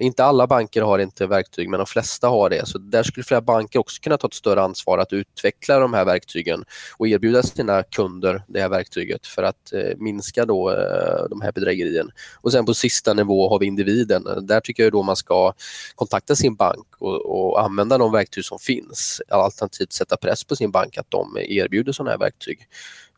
Inte 0.00 0.24
alla 0.24 0.46
banker 0.46 0.82
har 0.82 0.98
inte 0.98 1.26
verktyg 1.26 1.68
men 1.68 1.78
de 1.78 1.86
flesta 1.86 2.28
har 2.28 2.50
det. 2.50 2.68
Så 2.68 2.78
där 2.78 3.02
skulle 3.02 3.24
flera 3.24 3.40
banker 3.40 3.78
också 3.78 4.00
kunna 4.02 4.16
ta 4.16 4.26
ett 4.26 4.34
större 4.34 4.62
ansvar 4.62 4.98
att 4.98 5.12
utveckla 5.12 5.78
de 5.78 5.94
här 5.94 6.04
verktygen 6.04 6.64
och 6.98 7.08
erbjuda 7.08 7.42
sina 7.42 7.82
kunder 7.82 8.42
det 8.48 8.60
här 8.60 8.68
verktyget 8.68 9.26
för 9.26 9.42
att 9.42 9.72
eh, 9.72 9.96
minska 9.96 10.46
då, 10.46 10.70
eh, 10.70 11.28
de 11.30 11.40
här 11.40 11.52
bedrägerierna. 11.52 12.10
Och 12.40 12.52
sen 12.52 12.66
på 12.66 12.74
sista 12.74 13.14
nivå 13.14 13.48
har 13.48 13.58
vi 13.58 13.66
individen. 13.66 14.24
Där 14.42 14.60
tycker 14.60 14.82
jag 14.82 14.92
då 14.92 15.02
man 15.02 15.16
ska 15.16 15.52
kontakta 15.94 16.36
sin 16.36 16.54
bank 16.54 16.86
och, 16.98 17.26
och 17.26 17.60
använda 17.62 17.98
de 17.98 18.12
verktyg 18.12 18.44
som 18.44 18.58
finns. 18.58 19.22
Alternativt 19.28 19.92
sätta 19.92 20.16
press 20.16 20.44
på 20.44 20.56
sin 20.56 20.70
bank 20.70 20.98
att 20.98 21.10
de 21.10 21.36
erbjuder 21.38 21.92
sådana 21.92 22.10
här 22.10 22.18
verktyg. 22.18 22.68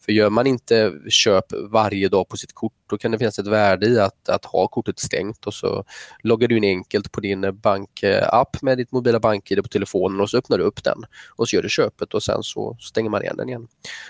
För 0.05 0.13
gör 0.13 0.31
man 0.31 0.47
inte 0.47 0.93
köp 1.09 1.45
varje 1.71 2.09
dag 2.09 2.29
på 2.29 2.37
sitt 2.37 2.53
kort 2.53 2.73
då 2.87 2.99
kan 2.99 3.11
det 3.11 3.19
finnas 3.19 3.39
ett 3.39 3.47
värde 3.47 3.87
i 3.87 4.01
att, 4.01 4.29
att 4.29 4.45
ha 4.45 4.69
kortet 4.69 4.99
stängt 4.99 5.47
och 5.47 5.55
så 5.55 5.85
loggar 6.23 6.49
du 6.49 6.57
in 6.57 6.65
enkelt 6.65 7.13
på 7.13 7.21
din 7.21 7.61
bankapp 7.61 8.63
med 8.63 8.79
ditt 8.79 8.93
mobila 8.93 9.21
bank-id 9.21 9.63
på 9.63 9.69
telefonen 9.69 10.21
och 10.21 10.31
så 10.31 10.39
öppnar 10.39 10.59
du 10.59 10.65
upp 10.65 10.85
den 10.85 11.05
och 11.37 11.49
så 11.49 11.57
gör 11.57 11.63
du 11.63 11.69
köpet 11.69 12.15
och 12.15 12.23
sen 12.23 12.43
så 12.43 12.77
stänger 12.81 13.11
man 13.11 13.23
igen 13.23 13.37
den 13.37 13.49
igen. 13.49 13.69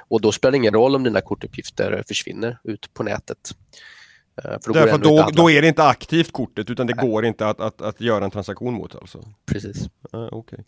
Och 0.08 0.20
då 0.20 0.32
spelar 0.32 0.50
det 0.50 0.56
ingen 0.56 0.74
roll 0.74 0.96
om 0.96 1.04
dina 1.04 1.20
kortuppgifter 1.20 2.04
försvinner 2.08 2.58
ut 2.64 2.94
på 2.94 3.02
nätet. 3.02 3.54
För 4.42 4.60
då, 4.66 4.72
Därför 4.72 4.98
då, 4.98 5.28
då, 5.32 5.50
är 5.50 5.62
det 5.62 5.68
inte 5.68 5.84
aktivt 5.84 6.32
kortet 6.32 6.70
utan 6.70 6.86
det 6.86 6.94
Nej. 6.94 7.08
går 7.08 7.24
inte 7.24 7.46
att, 7.46 7.60
att, 7.60 7.80
att 7.80 8.00
göra 8.00 8.24
en 8.24 8.30
transaktion 8.30 8.74
mot 8.74 8.94
alltså? 8.94 9.24
Precis. 9.46 9.88
Uh, 10.14 10.34
okay. 10.34 10.58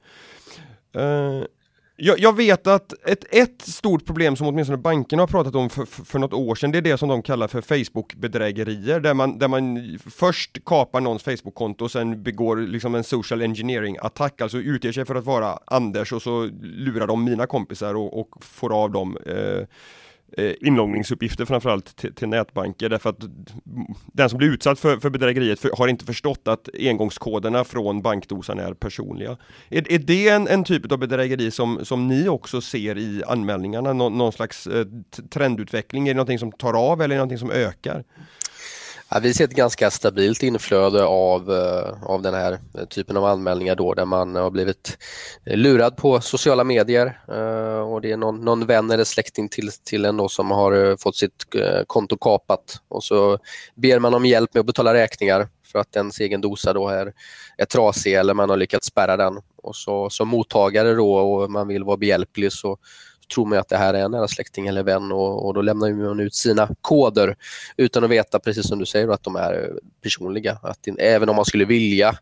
uh, 0.97 1.45
jag, 2.05 2.19
jag, 2.19 2.37
vet 2.37 2.67
att 2.67 2.93
ett, 3.09 3.25
ett 3.31 3.63
stort 3.63 4.07
problem 4.07 4.37
som 4.37 4.47
åtminstone 4.47 4.79
bankerna 4.79 5.23
har 5.23 5.27
pratat 5.27 5.55
om 5.55 5.71
för, 5.71 5.85
för, 5.85 6.05
för 6.05 6.19
något 6.19 6.33
år 6.33 6.55
sedan, 6.55 6.73
det 6.73 6.79
är 6.79 6.83
det 6.83 6.99
som 6.99 7.09
de 7.09 7.23
kallar 7.23 7.49
för 7.49 7.61
Facebook-bedrägerier, 7.61 9.01
där 9.01 9.15
man, 9.15 9.39
där 9.39 9.49
man 9.49 9.99
först 10.11 10.65
kapar 10.65 11.01
någons 11.01 11.23
Facebook-konto 11.23 11.85
och 11.85 11.91
sen 11.91 12.23
begår 12.23 12.57
liksom 12.57 12.95
en 12.95 13.05
social 13.05 13.43
engineering-attack, 13.43 14.41
alltså 14.41 14.59
utger 14.59 14.93
sig 14.93 15.05
för 15.05 15.15
att 15.15 15.25
vara 15.25 15.59
Anders 15.67 16.13
och 16.13 16.23
så 16.23 16.51
lurar 16.63 17.07
de 17.07 17.25
mina 17.25 17.47
kompisar 17.47 17.95
och, 17.95 18.21
och 18.21 18.45
får 18.45 18.83
av 18.83 18.91
dem 18.91 19.17
eh, 19.27 19.67
eh, 20.37 20.53
inloggningsuppgifter 20.61 21.45
framförallt 21.45 21.97
till, 21.97 22.15
till 22.15 22.29
nätbanker 22.29 22.89
därför 22.89 23.11
att 23.11 23.21
den 24.13 24.29
som 24.29 24.39
blir 24.39 24.49
utsatt 24.49 24.79
för, 24.79 24.97
för 24.97 25.11
bedrägeriet 25.11 25.61
för, 25.61 25.71
har 25.79 25.89
inte 25.89 26.05
förstått 26.05 26.49
att 26.49 26.69
engångskoderna 26.79 27.65
från 27.65 28.03
bankdosan 28.03 28.59
är 28.59 28.75
personliga. 28.75 29.37
Är, 29.69 29.93
är 29.93 29.99
det 29.99 30.29
en, 30.29 30.49
en 30.49 30.65
typ 30.65 30.93
av 30.93 30.99
bedrägeri 30.99 31.51
som, 31.51 31.85
som 31.85 32.09
ni 32.09 32.29
också 32.29 32.61
ser 32.61 32.99
i 32.99 33.23
anmälningarna? 33.27 33.93
Nå, 33.93 34.09
någon 34.09 34.33
slags 34.33 34.67
eh, 34.67 34.87
trendutveckling? 35.31 36.09
Är 36.09 36.15
det 36.15 36.17
någonting 36.17 36.39
som 36.39 36.53
tar 36.53 36.93
av 36.93 37.03
eller 37.03 37.15
är 37.15 37.19
det 37.19 37.25
någonting 37.25 37.39
som 37.39 37.51
ökar? 37.51 38.05
Ja, 39.15 39.21
vi 39.21 39.35
ser 39.35 39.45
ett 39.45 39.55
ganska 39.55 39.91
stabilt 39.91 40.43
inflöde 40.43 41.05
av, 41.05 41.53
eh, 41.53 42.03
av 42.03 42.23
den 42.23 42.35
här 42.35 42.59
typen 42.91 43.17
av 43.17 43.25
anmälningar 43.25 43.77
då 43.77 43.95
där 43.95 44.05
man 44.05 44.35
har 44.35 44.51
blivit 44.51 44.99
lurad 45.47 45.97
på 45.97 46.21
sociala 46.21 46.65
medier 46.65 47.21
eh, 47.29 47.93
och 47.93 48.01
det 48.01 48.13
är 48.13 48.17
någon, 48.17 48.45
någon 48.45 48.67
vän 48.67 48.91
eller 48.91 49.05
släkting 49.05 49.49
till, 49.49 49.71
till 49.85 50.05
en 50.05 50.17
då 50.17 50.29
som 50.29 50.51
har 50.51 50.73
eh, 50.73 50.97
fått 50.97 51.17
sitt 51.17 51.45
konto 51.87 52.17
kapat 52.17 52.81
och 52.89 53.05
så 53.05 53.39
ber 53.75 53.99
man 53.99 54.15
om 54.15 54.25
hjälp 54.25 54.55
med 54.55 54.61
att 54.61 54.67
betala 54.67 54.95
räkningar 54.95 55.49
för 55.73 55.79
att 55.79 55.97
ens 55.97 56.21
egen 56.21 56.41
dosa 56.41 56.73
då 56.73 56.89
är, 56.89 57.13
är 57.59 57.65
trasig 57.65 58.15
eller 58.15 58.35
man 58.35 58.51
har 58.51 58.57
lyckats 58.57 58.87
spärra 58.87 59.17
den. 59.17 59.41
Och 59.63 59.77
så 59.77 60.11
som 60.11 60.29
mottagare 60.29 60.95
då 60.95 61.15
och 61.15 61.51
man 61.51 61.69
vill 61.69 61.85
vara 61.85 61.97
behjälplig 61.97 62.53
så 62.53 62.79
tror 63.35 63.47
man 63.47 63.59
att 63.59 63.69
det 63.69 63.77
här 63.77 63.95
är 63.95 64.05
en 64.05 64.11
nära 64.11 64.29
släkting 64.29 64.67
eller 64.67 64.83
vän 64.83 65.13
och, 65.13 65.47
och 65.47 65.55
då 65.55 65.63
lämnar 65.63 65.93
man 65.93 66.21
ut 66.21 66.35
sina 66.35 66.69
koder 66.81 67.37
utan 67.77 68.05
att 68.05 68.11
veta, 68.11 68.39
precis 68.39 68.69
som 68.69 68.79
du 68.79 68.87
säger, 68.87 69.09
att 69.09 69.23
de 69.23 69.37
är 69.37 69.73
personliga. 70.03 70.59
Att 70.63 70.89
även 70.99 71.29
om 71.29 71.37
man 71.37 71.45
skulle 71.45 71.65
vilja 71.65 72.19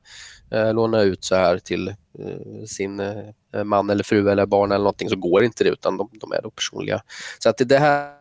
eh, 0.50 0.74
låna 0.74 1.02
ut 1.02 1.24
så 1.24 1.34
här 1.34 1.58
till 1.58 1.88
eh, 1.88 2.64
sin 2.66 3.00
eh, 3.00 3.64
man 3.64 3.90
eller 3.90 4.04
fru 4.04 4.30
eller 4.30 4.46
barn 4.46 4.72
eller 4.72 4.84
någonting 4.84 5.08
så 5.08 5.16
går 5.16 5.44
inte 5.44 5.64
det 5.64 5.70
utan 5.70 5.96
de, 5.96 6.08
de 6.12 6.32
är 6.32 6.42
då 6.42 6.50
personliga. 6.50 7.02
Så 7.38 7.48
att 7.48 7.56
det 7.58 7.78
här 7.78 8.20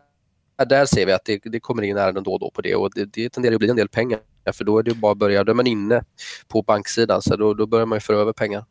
där 0.68 0.86
ser 0.86 1.06
vi 1.06 1.12
att 1.12 1.24
det, 1.24 1.40
det 1.44 1.60
kommer 1.60 1.82
in 1.82 1.96
ärenden 1.96 2.24
då 2.24 2.32
och 2.32 2.40
då 2.40 2.50
på 2.50 2.62
det 2.62 2.74
och 2.74 2.90
det, 2.94 3.04
det 3.04 3.28
tenderar 3.28 3.54
att 3.54 3.58
bli 3.58 3.70
en 3.70 3.76
del 3.76 3.88
pengar 3.88 4.20
för 4.52 4.64
då 4.64 4.78
är 4.78 4.82
det 4.82 4.94
bara 4.94 5.12
att 5.12 5.18
börja, 5.18 5.44
då 5.44 5.52
är 5.52 5.56
man 5.56 5.66
inne 5.66 6.04
på 6.48 6.62
banksidan 6.62 7.22
så 7.22 7.36
då, 7.36 7.54
då 7.54 7.66
börjar 7.66 7.86
man 7.86 8.00
föra 8.00 8.16
över 8.16 8.32
pengar. 8.32 8.64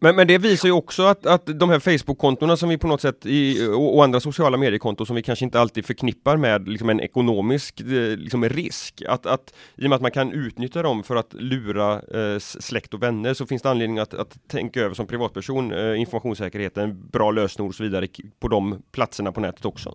Men, 0.00 0.16
men 0.16 0.26
det 0.26 0.38
visar 0.38 0.68
ju 0.68 0.72
också 0.72 1.02
att, 1.02 1.26
att 1.26 1.46
de 1.46 1.70
här 1.70 1.78
Facebook-kontona 1.78 2.56
som 2.56 2.68
vi 2.68 2.78
på 2.78 2.86
något 2.86 3.00
sätt 3.00 3.26
i, 3.26 3.66
och, 3.66 3.96
och 3.96 4.04
andra 4.04 4.20
sociala 4.20 4.56
mediekonton 4.56 5.06
som 5.06 5.16
vi 5.16 5.22
kanske 5.22 5.44
inte 5.44 5.60
alltid 5.60 5.86
förknippar 5.86 6.36
med 6.36 6.68
liksom 6.68 6.90
en 6.90 7.00
ekonomisk 7.00 7.80
eh, 7.80 8.16
liksom 8.16 8.48
risk. 8.48 9.02
Att, 9.08 9.26
att, 9.26 9.54
I 9.76 9.86
och 9.86 9.88
med 9.88 9.96
att 9.96 10.02
man 10.02 10.10
kan 10.10 10.32
utnyttja 10.32 10.82
dem 10.82 11.02
för 11.02 11.16
att 11.16 11.34
lura 11.34 11.94
eh, 11.94 12.38
släkt 12.38 12.94
och 12.94 13.02
vänner 13.02 13.34
så 13.34 13.46
finns 13.46 13.62
det 13.62 13.70
anledning 13.70 13.98
att, 13.98 14.14
att 14.14 14.48
tänka 14.48 14.80
över 14.80 14.94
som 14.94 15.06
privatperson 15.06 15.72
eh, 15.72 16.00
informationssäkerheten, 16.00 17.08
bra 17.10 17.30
lösenord 17.30 17.68
och 17.68 17.74
så 17.74 17.82
vidare 17.82 18.08
på 18.40 18.48
de 18.48 18.82
platserna 18.92 19.32
på 19.32 19.40
nätet 19.40 19.64
också. 19.64 19.94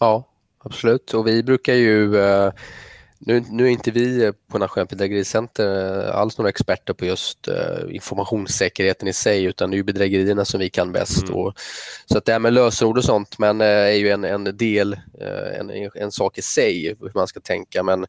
Ja, 0.00 0.28
absolut. 0.58 1.14
Och 1.14 1.26
vi 1.26 1.42
brukar 1.42 1.74
ju 1.74 2.16
eh 2.16 2.52
nu, 3.26 3.44
nu 3.50 3.64
är 3.66 3.70
inte 3.70 3.90
vi 3.90 4.32
på 4.50 4.58
Nationellt 4.58 4.90
bedrägericenter 4.90 6.06
eh, 6.08 6.16
alls 6.16 6.38
några 6.38 6.48
experter 6.48 6.92
på 6.92 7.04
just 7.04 7.48
uh, 7.48 7.94
informationssäkerheten 7.94 9.08
i 9.08 9.12
sig 9.12 9.44
utan 9.44 9.70
det 9.70 9.74
är 9.74 9.78
ju 9.78 9.82
bedrägerierna 9.82 10.44
som 10.44 10.60
vi 10.60 10.70
kan 10.70 10.92
bäst. 10.92 11.22
Mm. 11.22 11.34
Och, 11.34 11.52
så 12.06 12.18
att 12.18 12.24
det 12.24 12.32
här 12.32 12.38
med 12.38 12.52
lösenord 12.52 12.98
och 12.98 13.04
sånt 13.04 13.38
men, 13.38 13.60
uh, 13.60 13.66
är 13.66 13.92
ju 13.92 14.10
en, 14.10 14.24
en 14.24 14.56
del, 14.56 14.92
uh, 14.92 15.60
en, 15.60 15.90
en 15.94 16.12
sak 16.12 16.38
i 16.38 16.42
sig 16.42 16.96
hur 17.00 17.12
man 17.14 17.26
ska 17.26 17.40
tänka 17.40 17.82
men 17.82 18.06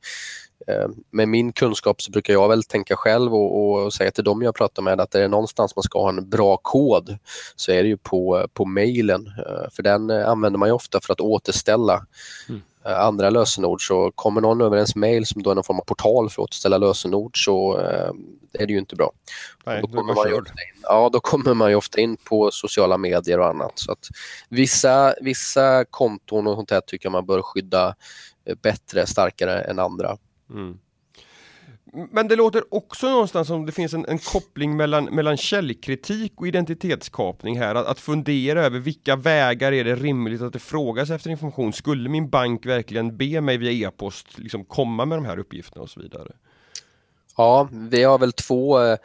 med 1.11 1.27
min 1.27 1.53
kunskap 1.53 2.01
så 2.01 2.11
brukar 2.11 2.33
jag 2.33 2.49
väl 2.49 2.63
tänka 2.63 2.95
själv 2.95 3.35
och, 3.35 3.83
och, 3.83 3.93
säga 3.93 4.11
till 4.11 4.23
dem 4.23 4.41
jag 4.41 4.55
pratar 4.55 4.81
med 4.81 5.01
att 5.01 5.15
är 5.15 5.21
det 5.21 5.27
någonstans 5.27 5.75
man 5.75 5.83
ska 5.83 6.01
ha 6.01 6.09
en 6.09 6.29
bra 6.29 6.57
kod 6.57 7.17
så 7.55 7.71
är 7.71 7.83
det 7.83 7.89
ju 7.89 7.97
på, 7.97 8.47
på 8.53 8.65
mejlen. 8.65 9.31
För 9.71 9.83
den 9.83 10.09
använder 10.09 10.59
man 10.59 10.69
ju 10.69 10.73
ofta 10.73 11.01
för 11.01 11.13
att 11.13 11.21
återställa 11.21 12.05
mm. 12.49 12.61
Eh, 12.85 12.99
andra 12.99 13.29
lösenord 13.29 13.87
så 13.87 14.11
kommer 14.11 14.41
någon 14.41 14.61
över 14.61 14.77
ens 14.77 14.95
mail 14.95 15.25
som 15.25 15.43
då 15.43 15.51
är 15.51 15.55
någon 15.55 15.63
form 15.63 15.79
av 15.79 15.83
portal 15.83 16.29
för 16.29 16.41
att 16.41 16.45
återställa 16.45 16.77
lösenord 16.77 17.45
så 17.45 17.79
eh, 17.79 18.11
är 18.53 18.67
det 18.67 18.73
ju 18.73 18.79
inte 18.79 18.95
bra. 18.95 19.11
Nej, 19.65 19.81
då, 19.81 19.87
kommer 19.87 20.13
man 20.13 20.27
ju 20.27 20.33
ofta 20.33 20.51
in, 20.51 20.81
ja, 20.83 21.09
då 21.13 21.19
kommer 21.19 21.53
man 21.53 21.69
ju 21.69 21.75
ofta 21.75 22.01
in 22.01 22.17
på 22.17 22.51
sociala 22.51 22.97
medier 22.97 23.39
och 23.39 23.47
annat. 23.47 23.71
Så 23.75 23.91
att 23.91 24.07
vissa, 24.49 25.15
vissa 25.21 25.85
konton 25.85 26.47
och 26.47 26.55
sånt 26.55 26.71
här 26.71 26.81
tycker 26.81 27.05
jag 27.05 27.11
man 27.11 27.25
bör 27.25 27.41
skydda 27.41 27.95
eh, 28.45 28.55
bättre, 28.61 29.05
starkare 29.05 29.61
än 29.61 29.79
andra. 29.79 30.17
Mm. 30.49 30.77
Men 32.11 32.27
det 32.27 32.35
låter 32.35 32.73
också 32.73 33.09
någonstans 33.09 33.47
som 33.47 33.65
det 33.65 33.71
finns 33.71 33.93
en, 33.93 34.05
en, 34.05 34.19
koppling 34.19 34.77
mellan, 34.77 35.05
mellan 35.05 35.37
källkritik 35.37 36.33
och 36.37 36.47
identitetskapning 36.47 37.59
här. 37.59 37.75
Att, 37.75 37.87
att, 37.87 37.99
fundera 37.99 38.65
över 38.65 38.79
vilka 38.79 39.15
vägar 39.15 39.71
är 39.71 39.83
det 39.83 39.95
rimligt 39.95 40.41
att 40.41 40.53
det 40.53 40.59
frågas 40.59 41.09
efter 41.09 41.29
information. 41.29 41.73
Skulle 41.73 42.09
min 42.09 42.29
bank 42.29 42.65
verkligen 42.65 43.17
be 43.17 43.41
mig 43.41 43.57
via 43.57 43.87
e-post 43.87 44.37
liksom 44.37 44.65
komma 44.65 45.05
med 45.05 45.17
de 45.17 45.25
här 45.25 45.39
uppgifterna 45.39 45.81
och 45.81 45.89
så 45.89 45.99
vidare? 45.99 46.31
Ja, 47.37 47.69
vi 47.71 48.03
har 48.03 48.19
väl 48.19 48.31
två 48.31 48.83
eh, 48.83 48.97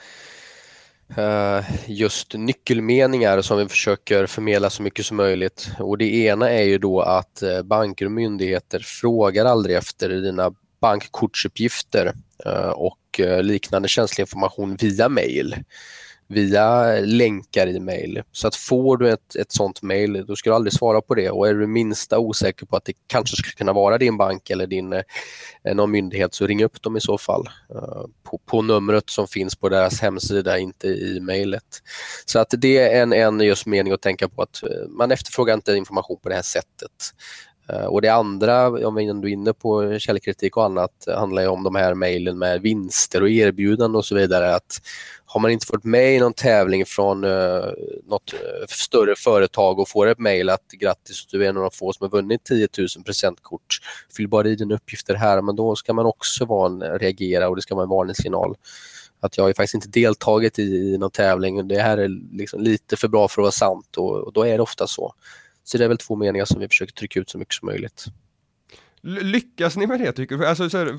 eh 1.17 1.65
just 1.87 2.35
nyckelmeningar 2.35 3.43
som 3.43 3.59
vi 3.59 3.69
försöker 3.69 4.27
förmedla 4.27 4.71
så 4.71 4.83
mycket 4.83 5.07
som 5.07 5.17
möjligt. 5.17 5.71
Och 5.79 5.99
Det 5.99 6.15
ena 6.15 6.51
är 6.51 6.65
ju 6.65 6.79
då 6.79 7.01
att 7.01 7.43
eh, 7.43 7.63
banker 7.63 8.05
och 8.05 8.13
myndigheter 8.13 8.79
frågar 8.79 9.45
aldrig 9.45 9.77
efter 9.77 10.09
dina 10.09 10.55
bankkortsuppgifter 10.81 12.15
Eh, 12.47 12.71
och 12.71 13.21
eh, 13.21 13.43
liknande 13.43 13.89
känslig 13.89 14.23
information 14.23 14.77
via 14.77 15.09
mail 15.09 15.57
via 16.31 17.01
länkar 17.01 17.67
i 17.67 17.81
mail. 17.81 18.23
Så 18.33 18.49
att 18.49 18.57
får 18.57 18.97
du 18.97 19.11
ett, 19.11 19.37
ett 19.37 19.53
sånt 19.53 19.83
mail, 19.83 20.25
då 20.27 20.37
ska 20.37 20.51
du 20.51 20.57
aldrig 20.57 20.73
svara 20.73 21.01
på 21.01 21.15
det 21.15 21.31
och 21.31 21.49
är 21.49 21.55
du 21.55 21.67
minsta 21.67 22.19
osäker 22.19 22.67
på 22.67 22.77
att 22.77 22.85
det 22.85 22.93
kanske 23.07 23.37
skulle 23.37 23.53
kunna 23.53 23.73
vara 23.73 23.99
din 23.99 24.17
bank 24.17 24.51
eller 24.51 24.67
din, 24.67 24.93
eh, 24.93 25.75
någon 25.75 25.91
myndighet 25.91 26.35
så 26.35 26.47
ring 26.47 26.65
upp 26.65 26.83
dem 26.83 26.97
i 26.97 27.01
så 27.01 27.19
fall 27.19 27.49
på, 28.23 28.39
på 28.47 28.63
numret 28.63 29.11
som 29.11 29.29
finns 29.29 29.57
på 29.57 29.69
deras 29.69 30.01
hemsida, 30.01 30.59
inte 30.59 30.89
i 30.89 31.21
mejlet. 31.21 31.83
Så 32.27 32.39
att 32.39 32.55
det 32.59 32.79
är 32.79 33.03
en, 33.03 33.13
en 33.13 33.41
just 33.41 33.67
mening 33.67 33.93
att 33.93 34.03
tänka 34.03 34.29
på 34.29 34.43
att 34.43 34.63
man 34.89 35.13
efterfrågar 35.13 35.55
inte 35.55 35.73
information 35.73 36.19
på 36.23 36.29
det 36.29 36.35
här 36.35 36.43
sättet. 36.43 37.15
Eh, 37.73 37.85
och 37.85 38.03
det 38.03 38.09
andra, 38.09 38.87
om 38.87 38.95
vi 38.95 39.05
ändå 39.05 39.29
är 39.29 39.33
inne 39.33 39.53
på 39.53 39.99
källkritik 39.99 40.57
och 40.57 40.65
annat, 40.65 41.05
handlar 41.07 41.43
ju 41.43 41.49
om 41.49 41.63
de 41.63 41.75
här 41.75 41.95
mejlen 41.95 42.39
med 42.39 42.61
vinster 42.61 43.23
och 43.23 43.31
erbjudanden 43.31 43.97
och 43.97 44.05
så 44.05 44.15
vidare. 44.15 44.55
Att 44.55 44.83
har 45.27 45.41
man 45.41 45.51
inte 45.51 45.67
fått 45.67 45.85
med 45.85 46.17
i 46.17 46.19
någon 46.19 46.33
tävling 46.33 46.87
från 46.87 47.25
uh, 47.25 47.65
något 48.07 48.33
eh, 48.33 48.67
större 48.69 49.15
företag 49.17 49.79
och 49.79 49.89
får 49.89 50.07
ett 50.07 50.19
mejl 50.19 50.51
att 50.51 50.71
grattis, 50.71 51.27
du 51.27 51.45
är 51.45 51.49
en 51.49 51.57
av 51.57 51.63
de 51.63 51.71
få 51.71 51.93
som 51.93 52.05
har 52.05 52.11
vunnit 52.11 52.45
10 52.45 52.69
000 52.79 52.89
presentkort, 53.05 53.79
fyll 54.17 54.29
bara 54.29 54.49
i 54.49 54.57
dina 54.57 54.75
uppgifter 54.75 55.15
här, 55.15 55.43
men 55.43 55.57
då 55.57 55.77
ska 55.77 55.93
man 55.93 56.07
också 56.07 56.45
vara 56.45 56.99
reagera 56.99 57.49
och 57.49 57.57
det 57.57 57.63
ska 57.63 57.75
vara 57.75 57.85
en 57.85 57.91
varningssignal 57.91 58.57
att 59.21 59.37
jag 59.37 59.45
har 59.45 59.53
faktiskt 59.53 59.75
inte 59.75 59.89
deltagit 59.89 60.59
i, 60.59 60.63
i 60.63 60.99
någon 60.99 61.11
tävling. 61.11 61.59
och 61.59 61.65
Det 61.65 61.83
här 61.83 61.99
är 61.99 62.09
liksom 62.33 62.61
lite 62.61 62.97
för 62.97 63.09
bra 63.09 63.29
för 63.29 63.43
att 63.43 63.45
vara 63.45 63.53
sant 63.53 63.97
och, 63.97 64.17
och 64.17 64.33
då 64.33 64.47
är 64.47 64.57
det 64.57 64.63
ofta 64.63 64.87
så. 64.87 65.15
Så 65.71 65.79
det 65.79 65.85
är 65.85 65.89
väl 65.89 65.99
två 65.99 66.17
meningar 66.17 66.45
som 66.45 66.61
vi 66.61 66.69
försöker 66.69 66.93
trycka 66.93 67.21
ut 67.21 67.31
så 67.31 67.39
mycket 67.39 67.55
som 67.55 67.67
möjligt. 67.67 68.05
Lyckas 69.03 69.77
ni 69.77 69.87
med 69.87 70.01
det 70.01 70.13
tycker 70.13 70.37
du? 70.37 70.47
Alltså, 70.47 70.79
här, 70.79 70.99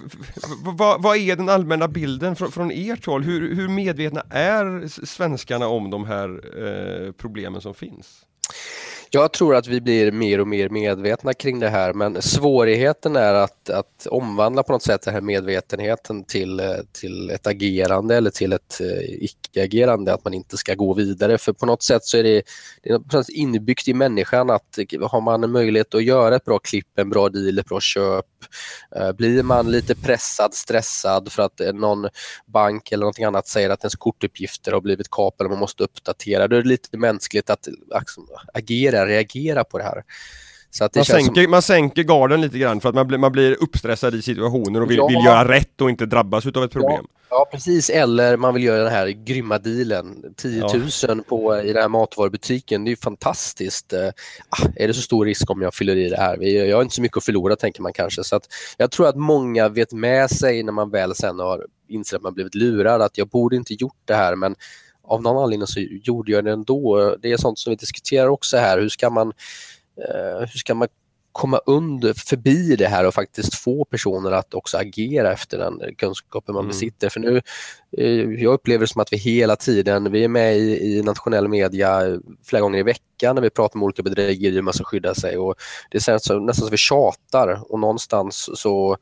vad, 0.78 1.02
vad, 1.02 1.18
är 1.18 1.36
den 1.36 1.50
allmänna 1.50 1.88
bilden 1.88 2.36
från, 2.36 2.52
från 2.52 2.72
ert 2.72 3.06
håll? 3.06 3.24
Hur, 3.24 3.56
hur 3.56 3.68
medvetna 3.68 4.22
är 4.30 4.88
svenskarna 5.06 5.68
om 5.68 5.90
de 5.90 6.06
här 6.06 6.30
eh, 6.64 7.12
problemen 7.12 7.62
som 7.62 7.74
finns? 7.74 8.26
Jag 9.14 9.34
tror 9.34 9.56
att 9.56 9.68
vi 9.68 9.82
blir 9.82 10.12
mer 10.12 10.40
och 10.40 10.48
mer 10.48 10.70
medvetna 10.70 11.34
kring 11.34 11.60
det 11.60 11.70
här 11.70 11.94
men 11.94 12.22
svårigheten 12.22 13.16
är 13.16 13.34
att, 13.34 13.70
att 13.70 14.08
omvandla 14.08 14.64
på 14.64 14.72
något 14.72 14.84
sätt 14.84 15.02
den 15.02 15.14
här 15.14 15.22
medvetenheten 15.22 16.24
till, 16.24 16.62
till 16.92 17.30
ett 17.30 17.48
agerande 17.48 18.16
eller 18.16 18.30
till 18.30 18.54
ett 18.54 18.82
eh, 18.82 19.24
icke-agerande, 19.24 20.14
att 20.14 20.24
man 20.24 20.34
inte 20.34 20.58
ska 20.58 20.76
gå 20.76 20.94
vidare. 20.94 21.38
För 21.38 21.54
på 21.54 21.66
något 21.66 21.84
sätt 21.84 22.06
så 22.06 22.18
är 22.18 22.24
det, 22.24 22.44
det 22.84 22.90
är 22.90 23.38
inbyggt 23.38 23.88
i 23.88 23.94
människan 23.94 24.50
att 24.50 24.80
har 25.02 25.22
man 25.22 25.44
en 25.44 25.52
möjlighet 25.52 25.96
att 25.96 26.04
göra 26.04 26.36
ett 26.36 26.46
bra 26.46 26.60
klipp, 26.60 27.00
en 27.00 27.10
bra 27.10 27.30
deal, 27.30 27.60
ett 27.60 27.66
bra 27.66 27.80
köp, 27.80 28.26
eh, 28.96 29.12
blir 29.12 29.44
man 29.44 29.72
lite 29.72 29.96
pressad, 29.96 30.54
stressad 30.54 31.32
för 31.32 31.44
att 31.44 31.62
eh, 31.62 31.74
någon 31.74 32.08
bank 32.46 32.92
eller 32.92 33.02
någonting 33.02 33.26
annat 33.26 33.48
säger 33.48 33.70
att 33.70 33.84
ens 33.84 33.96
kortuppgifter 33.96 34.72
har 34.72 34.82
blivit 34.82 35.12
kapade 35.12 35.46
och 35.46 35.52
man 35.52 35.60
måste 35.60 35.84
uppdatera, 35.84 36.48
då 36.48 36.56
är 36.56 36.62
det 36.62 36.70
lite 36.70 36.98
mänskligt 36.98 37.50
att 37.50 37.68
liksom, 38.00 38.28
agera 38.54 39.01
reagera 39.08 39.64
på 39.64 39.78
det 39.78 39.84
här. 39.84 40.04
Så 40.74 40.84
att 40.84 40.94
det 40.94 41.00
man, 41.00 41.06
sänker, 41.06 41.42
som... 41.42 41.52
man 41.52 41.62
sänker 41.62 42.04
garden 42.04 42.42
lite 42.42 42.58
grann 42.58 42.82
för 42.82 42.90
att 42.90 42.96
man 42.96 43.08
blir, 43.08 43.18
man 43.18 43.32
blir 43.32 43.64
uppstressad 43.64 44.16
i 44.16 44.22
situationer 44.22 44.82
och 44.82 44.92
vill, 44.92 44.98
ja. 44.98 45.08
vill 45.08 45.26
göra 45.26 45.48
rätt 45.48 45.82
och 45.82 45.90
inte 45.90 46.06
drabbas 46.06 46.46
av 46.46 46.64
ett 46.64 46.72
problem. 46.72 47.06
Ja. 47.10 47.26
ja. 47.30 47.48
precis. 47.52 47.90
Eller 47.90 48.38
man 48.38 48.54
vill 48.54 48.64
göra 48.64 48.84
den 48.84 48.92
här 48.92 49.08
grymma 49.08 49.58
dealen. 49.58 50.34
10 50.38 50.62
000 50.62 50.90
ja. 51.02 51.16
på, 51.28 51.58
i 51.58 51.74
den 51.74 51.82
här 51.82 51.90
matvarubutiken, 51.90 52.84
det 52.84 52.88
är 52.88 52.92
ju 52.92 52.98
fantastiskt. 52.98 53.94
Eh, 53.94 54.08
ah, 54.50 54.68
är 54.76 54.88
det 54.88 54.94
så 54.94 55.02
stor 55.02 55.26
risk 55.26 55.52
om 55.52 55.62
jag 55.62 55.74
fyller 55.74 55.96
i 55.96 56.10
det 56.10 56.18
här? 56.18 56.42
Jag 56.44 56.76
har 56.76 56.84
inte 56.84 56.96
så 56.96 57.02
mycket 57.02 57.18
att 57.18 57.26
förlora 57.26 57.56
tänker 57.56 57.82
man 57.82 57.94
kanske. 57.94 58.24
Så 58.24 58.36
att 58.36 58.48
jag 58.78 58.92
tror 58.92 59.08
att 59.08 59.16
många 59.16 59.70
vet 59.70 59.92
med 59.92 60.32
sig 60.32 60.64
när 60.64 60.74
man 60.74 60.92
väl 60.92 61.16
sen 61.16 61.40
har 61.40 61.66
insett 61.90 62.18
att 62.18 62.24
man 62.24 62.34
blivit 62.34 62.56
lurad 62.56 63.02
att 63.02 63.18
jag 63.18 63.28
borde 63.28 63.56
inte 63.56 63.74
gjort 63.74 64.02
det 64.06 64.16
här 64.16 64.36
men 64.36 64.56
av 65.04 65.22
någon 65.22 65.44
anledning 65.44 65.68
så 65.68 65.80
gjorde 65.80 66.32
jag 66.32 66.46
det 66.46 66.52
ändå. 66.52 67.16
Det 67.22 67.32
är 67.32 67.38
sånt 67.38 67.60
som 67.60 67.70
vi 67.70 67.76
diskuterar 67.76 68.28
också 68.28 68.58
här. 68.58 68.80
Hur 68.80 68.90
ska 68.90 69.10
man, 69.10 69.28
eh, 69.98 70.40
hur 70.40 70.60
ska 70.60 70.76
man 70.76 70.88
komma 71.32 71.62
under, 71.66 72.14
förbi 72.14 72.76
det 72.76 72.88
här 72.88 73.08
och 73.08 73.14
faktiskt 73.14 73.56
få 73.56 73.86
personer 73.86 74.32
att 74.32 74.54
också 74.54 74.78
agera 74.78 75.32
efter 75.32 75.58
den 75.58 75.96
kunskapen 75.96 76.54
man 76.54 76.64
mm. 76.64 76.68
besitter. 76.68 77.10
För 77.10 77.20
nu, 77.20 77.42
eh, 77.98 78.44
jag 78.44 78.54
upplever 78.54 78.82
det 78.82 78.88
som 78.88 79.02
att 79.02 79.14
vi 79.14 79.18
hela 79.18 79.56
tiden, 79.56 80.12
vi 80.12 80.24
är 80.24 80.28
med 80.28 80.58
i, 80.58 80.98
i 80.98 81.04
nationell 81.04 81.48
media 81.48 82.20
flera 82.46 82.62
gånger 82.62 82.80
i 82.80 82.84
veckan 82.84 83.36
när 83.36 83.42
vi 83.42 83.50
pratar 83.50 83.80
om 83.80 83.84
olika 83.84 84.04
bedrägerier, 84.04 84.62
man 84.62 84.74
ska 84.74 84.84
skydda 84.84 85.16
sig 85.16 85.38
och 85.38 85.56
det 85.92 86.08
är 86.08 86.14
nästan, 86.14 86.46
nästan 86.46 86.66
så 86.66 86.72
vi 86.72 86.78
tjatar 86.78 87.72
och 87.72 87.80
någonstans 87.80 88.50
så 88.54 88.98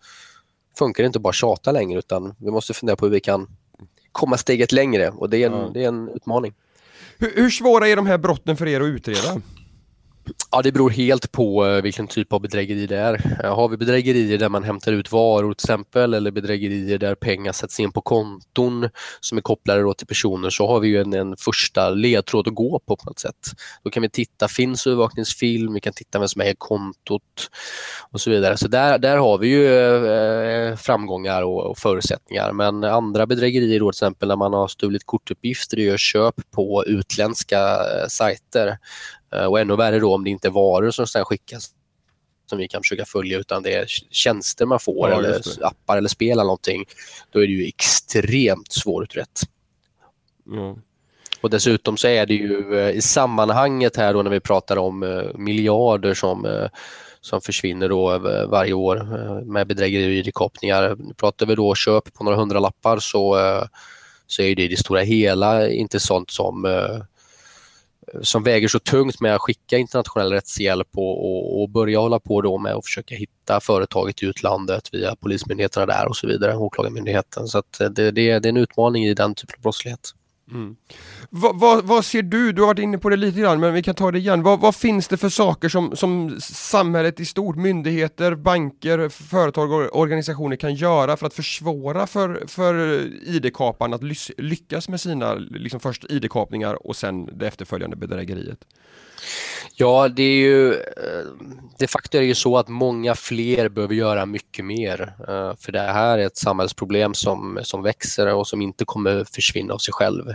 funkar 0.77 1.03
det 1.03 1.07
inte 1.07 1.19
bara 1.19 1.33
tjata 1.33 1.71
längre 1.71 1.99
utan 1.99 2.35
vi 2.39 2.51
måste 2.51 2.73
fundera 2.73 2.95
på 2.95 3.05
hur 3.05 3.13
vi 3.13 3.19
kan 3.19 3.47
komma 4.11 4.37
steget 4.37 4.71
längre 4.71 5.09
och 5.09 5.29
det 5.29 5.37
är 5.37 5.47
en, 5.47 5.53
ja. 5.53 5.71
det 5.73 5.83
är 5.83 5.87
en 5.87 6.09
utmaning. 6.09 6.53
Hur, 7.17 7.33
hur 7.35 7.49
svåra 7.49 7.87
är 7.87 7.95
de 7.95 8.07
här 8.07 8.17
brotten 8.17 8.57
för 8.57 8.67
er 8.67 8.81
att 8.81 8.87
utreda? 8.87 9.41
Ja, 10.51 10.61
det 10.61 10.71
beror 10.71 10.89
helt 10.89 11.31
på 11.31 11.65
eh, 11.65 11.81
vilken 11.81 12.07
typ 12.07 12.33
av 12.33 12.41
bedrägeri 12.41 12.85
det 12.85 12.97
är. 12.97 13.43
Eh, 13.43 13.55
har 13.55 13.69
vi 13.69 13.77
bedrägerier 13.77 14.37
där 14.37 14.49
man 14.49 14.63
hämtar 14.63 14.91
ut 14.91 15.11
varor 15.11 15.53
till 15.53 15.65
exempel 15.65 16.13
eller 16.13 16.31
bedrägerier 16.31 16.97
där 16.97 17.15
pengar 17.15 17.51
sätts 17.51 17.79
in 17.79 17.91
på 17.91 18.01
konton 18.01 18.89
som 19.19 19.37
är 19.37 19.41
kopplade 19.41 19.93
till 19.93 20.07
personer 20.07 20.49
så 20.49 20.67
har 20.67 20.79
vi 20.79 20.87
ju 20.87 21.01
en, 21.01 21.13
en 21.13 21.37
första 21.37 21.89
ledtråd 21.89 22.47
att 22.47 22.55
gå 22.55 22.79
på 22.79 22.95
på 22.95 23.05
något 23.05 23.19
sätt. 23.19 23.35
Då 23.83 23.89
kan 23.89 24.01
vi 24.01 24.09
titta, 24.09 24.47
finns 24.47 24.87
övervakningsfilm, 24.87 25.73
vi 25.73 25.79
kan 25.79 25.93
titta 25.93 26.19
vem 26.19 26.27
som 26.27 26.41
äger 26.41 26.55
kontot 26.57 27.49
och 28.11 28.21
så 28.21 28.29
vidare. 28.29 28.57
Så 28.57 28.67
där, 28.67 28.97
där 28.97 29.17
har 29.17 29.37
vi 29.37 29.47
ju 29.47 29.67
eh, 29.67 30.75
framgångar 30.75 31.43
och, 31.43 31.65
och, 31.69 31.77
förutsättningar. 31.77 32.51
Men 32.51 32.83
andra 32.83 33.25
bedrägerier 33.25 33.79
då 33.79 33.91
till 33.91 33.97
exempel 33.97 34.27
när 34.27 34.35
man 34.35 34.53
har 34.53 34.67
stulit 34.67 35.05
kortuppgifter 35.05 35.77
och 35.77 35.83
gör 35.83 35.97
köp 35.97 36.35
på 36.51 36.83
utländska 36.87 37.59
eh, 37.59 38.07
sajter 38.07 38.77
och 39.49 39.59
ännu 39.59 39.75
värre 39.75 39.99
då 39.99 40.15
om 40.15 40.23
det 40.23 40.29
inte 40.29 40.47
är 40.47 40.51
varor 40.51 40.91
som 40.91 41.07
sedan 41.07 41.25
skickas 41.25 41.73
som 42.49 42.57
vi 42.57 42.67
kan 42.67 42.81
försöka 42.81 43.05
följa 43.05 43.39
utan 43.39 43.63
det 43.63 43.73
är 43.73 43.85
tjänster 44.11 44.65
man 44.65 44.79
får 44.79 45.09
ja, 45.09 45.17
eller 45.17 45.41
appar 45.61 45.97
eller 45.97 46.09
spel 46.09 46.31
eller 46.31 46.43
någonting. 46.43 46.85
Då 47.31 47.43
är 47.43 47.47
det 47.47 47.53
ju 47.53 47.67
extremt 47.67 48.71
svårutrett. 48.71 49.41
Mm. 50.47 50.81
Och 51.41 51.49
dessutom 51.49 51.97
så 51.97 52.07
är 52.07 52.25
det 52.25 52.33
ju 52.33 52.79
eh, 52.79 52.89
i 52.89 53.01
sammanhanget 53.01 53.95
här 53.95 54.13
då 54.13 54.21
när 54.21 54.31
vi 54.31 54.39
pratar 54.39 54.77
om 54.77 55.03
eh, 55.03 55.37
miljarder 55.37 56.13
som, 56.13 56.67
som 57.21 57.41
försvinner 57.41 57.89
då 57.89 58.17
varje 58.47 58.73
år 58.73 58.95
med 59.45 59.67
bedrägerier 59.67 60.07
och 60.07 60.13
id-kapningar. 60.13 60.97
Pratar 61.17 61.45
vi 61.45 61.55
då 61.55 61.75
köp 61.75 62.13
på 62.13 62.23
några 62.23 62.37
hundralappar 62.37 62.99
så, 62.99 63.37
så 64.27 64.41
är 64.41 64.55
det 64.55 64.63
i 64.63 64.67
det 64.67 64.77
stora 64.77 65.01
hela 65.01 65.69
inte 65.69 65.99
sånt 65.99 66.31
som 66.31 66.65
som 68.21 68.43
väger 68.43 68.67
så 68.67 68.79
tungt 68.79 69.21
med 69.21 69.35
att 69.35 69.41
skicka 69.41 69.77
internationell 69.77 70.31
rättshjälp 70.31 70.87
och, 70.95 71.25
och, 71.25 71.61
och, 71.61 71.69
börja 71.69 71.99
hålla 71.99 72.19
på 72.19 72.41
då 72.41 72.57
med 72.57 72.73
att 72.73 72.85
försöka 72.85 73.15
hitta 73.15 73.59
företaget 73.59 74.23
i 74.23 74.25
utlandet 74.25 74.93
via 74.93 75.15
polismyndigheterna 75.15 75.85
där 75.85 76.07
och 76.07 76.15
så 76.15 76.27
vidare, 76.27 76.55
åklagarmyndigheten. 76.55 77.47
Så 77.47 77.57
eh, 77.57 77.63
det, 77.79 78.11
det, 78.11 78.11
det, 78.11 78.29
är 78.29 78.49
en 78.49 78.57
utmaning 78.57 79.05
i 79.05 79.13
den 79.13 79.35
typen 79.35 79.55
av 79.57 79.61
brottslighet. 79.61 80.13
Mm. 80.51 80.75
Vad, 81.29 81.59
vad, 81.59 81.85
vad, 81.85 82.05
ser 82.05 82.21
du, 82.21 82.51
du 82.51 82.61
har 82.61 82.67
varit 82.67 82.79
inne 82.79 82.97
på 82.97 83.09
det 83.09 83.15
lite 83.15 83.39
grann, 83.39 83.59
men 83.59 83.73
vi 83.73 83.83
kan 83.83 83.95
ta 83.95 84.11
det 84.11 84.19
igen. 84.19 84.43
Vad, 84.43 84.59
vad, 84.59 84.75
finns 84.75 85.07
det 85.07 85.17
för 85.17 85.29
saker 85.29 85.69
som, 85.69 85.95
som 85.95 86.37
samhället 86.41 87.19
i 87.19 87.25
stort, 87.25 87.55
myndigheter, 87.55 88.35
banker, 88.35 89.09
företag 89.09 89.71
och 89.71 89.99
organisationer 89.99 90.55
kan 90.55 90.75
göra 90.75 91.17
för 91.17 91.27
att 91.27 91.33
försvåra 91.33 92.07
för, 92.07 92.43
för 92.47 92.75
ID-kaparna 93.27 93.95
att 93.95 94.03
lyckas 94.37 94.89
med 94.89 95.01
sina 95.01 95.33
liksom 95.33 95.79
först 95.79 96.05
ID-kapningar 96.09 96.87
och 96.87 96.95
sen 96.95 97.29
det 97.37 97.47
efterföljande 97.47 97.95
bedrägeriet? 97.95 98.65
Ja, 99.75 100.07
det 100.07 100.23
är 100.23 100.35
ju 100.35 100.73
eh, 100.73 101.25
de 101.79 101.87
facto 101.87 102.17
är 102.17 102.21
det 102.21 102.27
ju 102.27 102.35
så 102.35 102.57
att 102.57 102.67
många 102.67 103.15
fler 103.15 103.69
behöver 103.69 103.95
göra 103.95 104.25
mycket 104.25 104.65
mer. 104.65 105.15
Eh, 105.19 105.55
för 105.59 105.71
det 105.71 105.79
här 105.79 106.17
är 106.17 106.25
ett 106.25 106.37
samhällsproblem 106.37 107.13
som, 107.13 107.59
som 107.63 107.83
växer 107.83 108.33
och 108.33 108.47
som 108.47 108.61
inte 108.61 108.85
kommer 108.85 109.23
försvinna 109.23 109.73
av 109.73 109.77
sig 109.77 109.93
själv. 109.93 110.33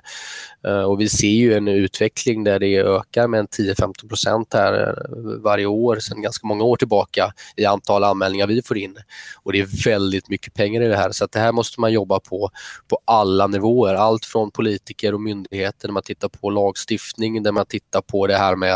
Eh, 0.66 0.82
och 0.82 1.00
vi 1.00 1.08
ser 1.08 1.28
ju 1.28 1.54
en 1.54 1.68
utveckling 1.68 2.44
där 2.44 2.58
det 2.58 2.76
ökar 2.76 3.28
med 3.28 3.46
10-15 3.46 4.08
procent 4.08 4.54
här 4.54 4.94
varje 5.42 5.66
år 5.66 5.96
sedan 5.96 6.22
ganska 6.22 6.46
många 6.46 6.64
år 6.64 6.76
tillbaka 6.76 7.32
i 7.56 7.64
antal 7.64 8.04
anmälningar 8.04 8.46
vi 8.46 8.62
får 8.62 8.78
in. 8.78 8.96
Och 9.42 9.52
det 9.52 9.60
är 9.60 9.84
väldigt 9.84 10.28
mycket 10.28 10.54
pengar 10.54 10.82
i 10.82 10.88
det 10.88 10.96
här 10.96 11.10
så 11.10 11.24
att 11.24 11.32
det 11.32 11.40
här 11.40 11.52
måste 11.52 11.80
man 11.80 11.92
jobba 11.92 12.20
på 12.20 12.50
på 12.88 12.98
alla 13.04 13.46
nivåer. 13.46 13.94
Allt 13.94 14.24
från 14.24 14.50
politiker 14.50 15.14
och 15.14 15.20
myndigheter 15.20 15.88
när 15.88 15.92
man 15.92 16.02
tittar 16.02 16.28
på 16.28 16.50
lagstiftning, 16.50 17.42
där 17.42 17.52
man 17.52 17.66
tittar 17.66 18.00
på 18.00 18.26
det 18.26 18.36
här 18.36 18.56
med 18.56 18.73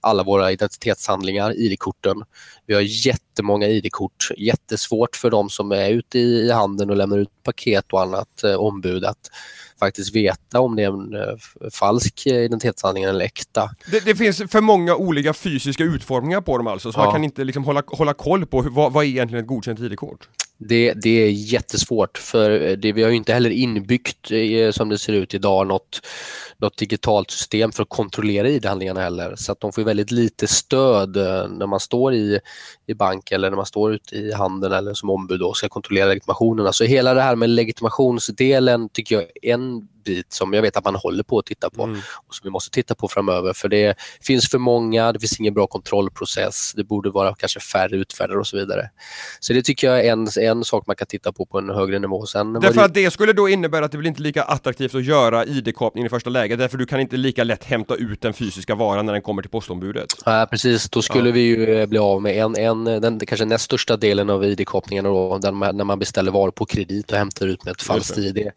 alla 0.00 0.22
våra 0.22 0.52
identitetshandlingar, 0.52 1.60
ID-korten. 1.60 2.16
Vi 2.66 2.74
har 2.74 3.06
jättemånga 3.06 3.66
ID-kort, 3.66 4.28
jättesvårt 4.36 5.16
för 5.16 5.30
de 5.30 5.50
som 5.50 5.72
är 5.72 5.90
ute 5.90 6.18
i, 6.18 6.50
handeln 6.50 6.90
och 6.90 6.96
lämnar 6.96 7.18
ut 7.18 7.28
paket 7.42 7.92
och 7.92 8.02
annat 8.02 8.44
eh, 8.44 8.54
ombud 8.54 9.04
att 9.04 9.30
faktiskt 9.78 10.14
veta 10.14 10.60
om 10.60 10.76
det 10.76 10.82
är 10.82 10.88
en 10.88 11.14
eh, 11.14 11.70
falsk 11.72 12.26
identitetshandling 12.26 13.04
eller 13.04 13.24
äkta. 13.24 13.70
Det, 13.90 14.04
det, 14.04 14.16
finns 14.16 14.42
för 14.50 14.60
många 14.60 14.96
olika 14.96 15.34
fysiska 15.34 15.84
utformningar 15.84 16.40
på 16.40 16.58
dem 16.58 16.66
alltså, 16.66 16.92
så 16.92 17.00
ja. 17.00 17.04
man 17.04 17.12
kan 17.12 17.24
inte 17.24 17.44
liksom 17.44 17.64
hålla, 17.64 17.82
hålla 17.86 18.14
koll 18.14 18.46
på 18.46 18.62
hur, 18.62 18.70
vad, 18.70 18.92
vad 18.92 19.04
är 19.04 19.08
egentligen 19.08 19.44
ett 19.44 19.48
godkänt 19.48 19.80
ID-kort? 19.80 20.28
Det, 20.68 20.92
det, 20.92 21.10
är 21.10 21.30
jättesvårt 21.30 22.18
för 22.18 22.50
eh, 22.50 22.76
det, 22.76 22.92
vi 22.92 23.02
har 23.02 23.10
ju 23.10 23.16
inte 23.16 23.32
heller 23.32 23.50
inbyggt 23.50 24.30
eh, 24.30 24.70
som 24.70 24.88
det 24.88 24.98
ser 24.98 25.12
ut 25.12 25.34
idag 25.34 25.66
något, 25.66 26.00
något 26.56 26.76
digitalt 26.76 27.30
system 27.30 27.72
för 27.72 27.82
att 27.82 27.88
kontrollera 27.88 28.48
ID-handlingarna 28.48 29.00
heller. 29.00 29.34
Så 29.36 29.52
att 29.52 29.60
de 29.60 29.72
får 29.72 29.82
väldigt 29.82 30.10
lite 30.10 30.46
stöd 30.46 31.16
eh, 31.16 31.48
när 31.48 31.66
man 31.66 31.80
står 31.80 32.14
i, 32.14 32.40
i 32.86 32.94
bank 32.94 33.32
eller 33.32 33.50
när 33.50 33.56
man 33.56 33.66
står 33.66 33.94
ute 33.94 34.16
i 34.16 34.32
handeln 34.32 34.72
eller 34.72 34.94
som 34.94 35.10
ombud 35.10 35.42
och 35.42 35.56
ska 35.56 35.68
kontrollera 35.68 36.06
legitimationerna. 36.06 36.72
Så 36.72 36.84
hela 36.84 37.14
det 37.14 37.22
här 37.22 37.36
med 37.36 37.50
legitimationsdelen 37.50 38.88
tycker 38.88 39.14
jag 39.14 39.24
är 39.42 39.54
en 39.54 39.88
bit 40.04 40.32
som 40.32 40.52
jag 40.52 40.62
vet 40.62 40.76
att 40.76 40.84
man 40.84 40.94
håller 40.94 41.22
på 41.22 41.38
att 41.38 41.46
titta 41.46 41.70
på 41.70 41.82
mm. 41.82 42.00
och 42.26 42.34
som 42.34 42.44
vi 42.44 42.50
måste 42.50 42.70
titta 42.70 42.94
på 42.94 43.08
framöver 43.08 43.52
för 43.52 43.68
det 43.68 43.94
finns 44.20 44.50
för 44.50 44.58
många, 44.58 45.12
det 45.12 45.20
finns 45.20 45.40
ingen 45.40 45.54
bra 45.54 45.66
kontrollprocess, 45.66 46.72
det 46.76 46.84
borde 46.84 47.10
vara 47.10 47.34
kanske 47.34 47.60
färre 47.60 47.96
utfärdare 47.96 48.38
och 48.38 48.46
så 48.46 48.56
vidare. 48.56 48.90
Så 49.40 49.52
det 49.52 49.62
tycker 49.62 49.86
jag 49.86 50.06
är 50.06 50.12
en, 50.12 50.28
en 50.40 50.64
sak 50.64 50.86
man 50.86 50.96
kan 50.96 51.06
titta 51.06 51.32
på 51.32 51.46
på 51.46 51.58
en 51.58 51.70
högre 51.70 51.98
nivå. 51.98 52.26
Sen 52.26 52.52
därför 52.52 52.74
det... 52.74 52.84
att 52.84 52.94
det 52.94 53.10
skulle 53.10 53.32
då 53.32 53.48
innebära 53.48 53.84
att 53.84 53.92
det 53.92 53.98
blir 53.98 54.08
inte 54.08 54.22
lika 54.22 54.42
attraktivt 54.42 54.94
att 54.94 55.04
göra 55.04 55.44
ID-kapningen 55.44 56.06
i 56.06 56.10
första 56.10 56.30
läget, 56.30 56.58
därför 56.58 56.78
du 56.78 56.86
kan 56.86 57.00
inte 57.00 57.16
lika 57.16 57.44
lätt 57.44 57.64
hämta 57.64 57.94
ut 57.94 58.20
den 58.20 58.32
fysiska 58.32 58.74
varan 58.74 59.06
när 59.06 59.12
den 59.12 59.22
kommer 59.22 59.42
till 59.42 59.50
postombudet. 59.50 60.06
Ja, 60.24 60.46
precis, 60.50 60.90
då 60.90 61.02
skulle 61.02 61.28
ja. 61.28 61.34
vi 61.34 61.40
ju 61.40 61.80
eh, 61.80 61.86
bli 61.86 61.98
av 61.98 62.22
med 62.22 62.36
en, 62.36 62.56
en 62.56 62.84
den 62.84 63.20
kanske 63.20 63.44
näst 63.44 63.64
största 63.64 63.96
delen 63.96 64.30
av 64.30 64.44
ID-kapningarna 64.44 65.08
då, 65.08 65.38
när 65.42 65.84
man 65.84 65.98
beställer 65.98 66.30
varor 66.30 66.50
på 66.50 66.66
kredit 66.66 67.12
och 67.12 67.18
hämtar 67.18 67.46
ut 67.46 67.64
med 67.64 67.72
ett 67.72 67.82
falskt 67.82 68.18
ID. 68.18 68.50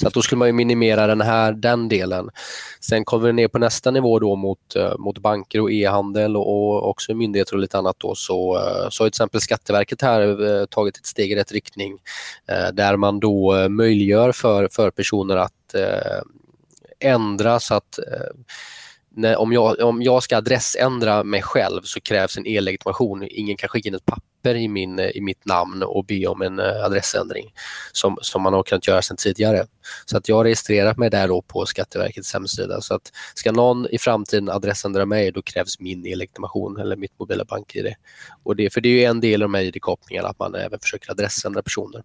Så 0.00 0.08
att 0.08 0.14
då 0.14 0.22
skulle 0.22 0.38
man 0.38 0.48
ju 0.48 0.52
minimera 0.52 0.91
hantera 0.92 1.06
den 1.06 1.20
här, 1.20 1.52
den 1.52 1.88
delen. 1.88 2.30
Sen 2.80 3.04
kommer 3.04 3.26
vi 3.26 3.32
ner 3.32 3.48
på 3.48 3.58
nästa 3.58 3.90
nivå 3.90 4.18
då 4.18 4.36
mot, 4.36 4.76
eh, 4.76 4.98
mot 4.98 5.18
banker 5.18 5.60
och 5.60 5.72
e-handel 5.72 6.36
och 6.36 6.88
också 6.88 7.14
myndigheter 7.14 7.54
och 7.54 7.60
lite 7.60 7.78
annat 7.78 7.96
då 7.98 8.14
så, 8.14 8.56
eh, 8.56 8.88
så 8.90 9.04
har 9.04 9.08
till 9.08 9.08
exempel 9.08 9.40
Skatteverket 9.40 10.02
här 10.02 10.60
eh, 10.60 10.66
tagit 10.66 10.96
ett 10.96 11.06
steg 11.06 11.32
i 11.32 11.36
rätt 11.36 11.52
riktning 11.52 11.98
där 12.72 12.96
man 12.96 13.20
då 13.20 13.68
möjliggör 13.68 14.32
för, 14.32 14.68
för 14.72 14.90
personer 14.90 15.36
att 15.36 15.74
ändra 17.00 17.60
så 17.60 17.74
att 17.74 17.98
när, 19.14 19.36
om, 19.36 19.52
jag, 19.52 19.80
om 19.80 20.02
jag 20.02 20.22
ska 20.22 20.36
adressändra 20.36 21.24
mig 21.24 21.42
själv 21.42 21.82
så 21.82 22.00
krävs 22.00 22.36
en 22.36 22.46
e-legitimation. 22.46 23.28
Ingen 23.30 23.56
kan 23.56 23.68
skicka 23.68 23.88
in 23.88 23.94
ett 23.94 24.04
papper 24.04 24.54
i, 24.54 24.68
min, 24.68 24.98
i 24.98 25.20
mitt 25.20 25.46
namn 25.46 25.82
och 25.82 26.04
be 26.04 26.26
om 26.26 26.42
en 26.42 26.58
eh, 26.58 26.84
adressändring 26.84 27.52
som, 27.92 28.18
som 28.22 28.42
man 28.42 28.52
har 28.52 28.62
kunnat 28.62 28.88
göra 28.88 29.02
sedan 29.02 29.16
tidigare. 29.16 29.66
Så 30.06 30.16
att 30.16 30.28
jag 30.28 30.36
har 30.36 30.44
registrerat 30.44 30.98
mig 30.98 31.10
där 31.10 31.28
då 31.28 31.42
på 31.42 31.66
Skatteverkets 31.66 32.32
hemsida. 32.32 32.80
Så 32.80 32.94
att 32.94 33.12
ska 33.34 33.52
någon 33.52 33.86
i 33.90 33.98
framtiden 33.98 34.48
adressändra 34.48 35.06
mig 35.06 35.32
då 35.32 35.42
krävs 35.42 35.80
min 35.80 36.06
e-legitimation 36.06 36.80
eller 36.80 36.96
mitt 36.96 37.18
mobila 37.18 37.44
bank-id. 37.44 37.94
Och 38.42 38.56
det, 38.56 38.72
för 38.72 38.80
det 38.80 38.88
är 38.88 38.92
ju 38.92 39.04
en 39.04 39.20
del 39.20 39.42
av 39.42 39.48
de 39.48 39.54
här 39.54 39.64
id-kapningarna 39.64 40.28
att 40.28 40.38
man 40.38 40.54
även 40.54 40.78
försöker 40.78 41.10
adressändra 41.10 41.62
personer. 41.62 42.02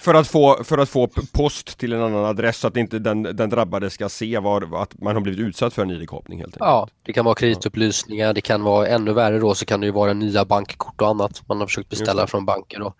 För 0.00 0.14
att, 0.14 0.28
få, 0.28 0.64
för 0.64 0.78
att 0.78 0.88
få 0.88 1.08
post 1.32 1.78
till 1.78 1.92
en 1.92 2.02
annan 2.02 2.24
adress 2.24 2.56
så 2.56 2.68
att 2.68 2.76
inte 2.76 2.98
den, 2.98 3.22
den 3.22 3.50
drabbade 3.50 3.90
ska 3.90 4.08
se 4.08 4.38
var, 4.38 4.82
att 4.82 5.02
man 5.02 5.14
har 5.14 5.20
blivit 5.20 5.40
utsatt 5.40 5.74
för 5.74 5.82
en 5.82 5.90
ID-kapning 5.90 6.38
helt 6.38 6.54
enkelt. 6.54 6.60
Ja, 6.60 6.88
det 7.02 7.12
kan 7.12 7.24
vara 7.24 7.34
kreditupplysningar, 7.34 8.34
det 8.34 8.40
kan 8.40 8.62
vara 8.62 8.88
ännu 8.88 9.12
värre 9.12 9.38
då 9.38 9.54
så 9.54 9.64
kan 9.64 9.80
det 9.80 9.86
ju 9.86 9.92
vara 9.92 10.12
nya 10.12 10.44
bankkort 10.44 11.00
och 11.00 11.08
annat 11.08 11.42
man 11.48 11.60
har 11.60 11.66
försökt 11.66 11.88
beställa 11.88 12.26
från 12.26 12.46
banker. 12.46 12.78
Då. 12.78 12.94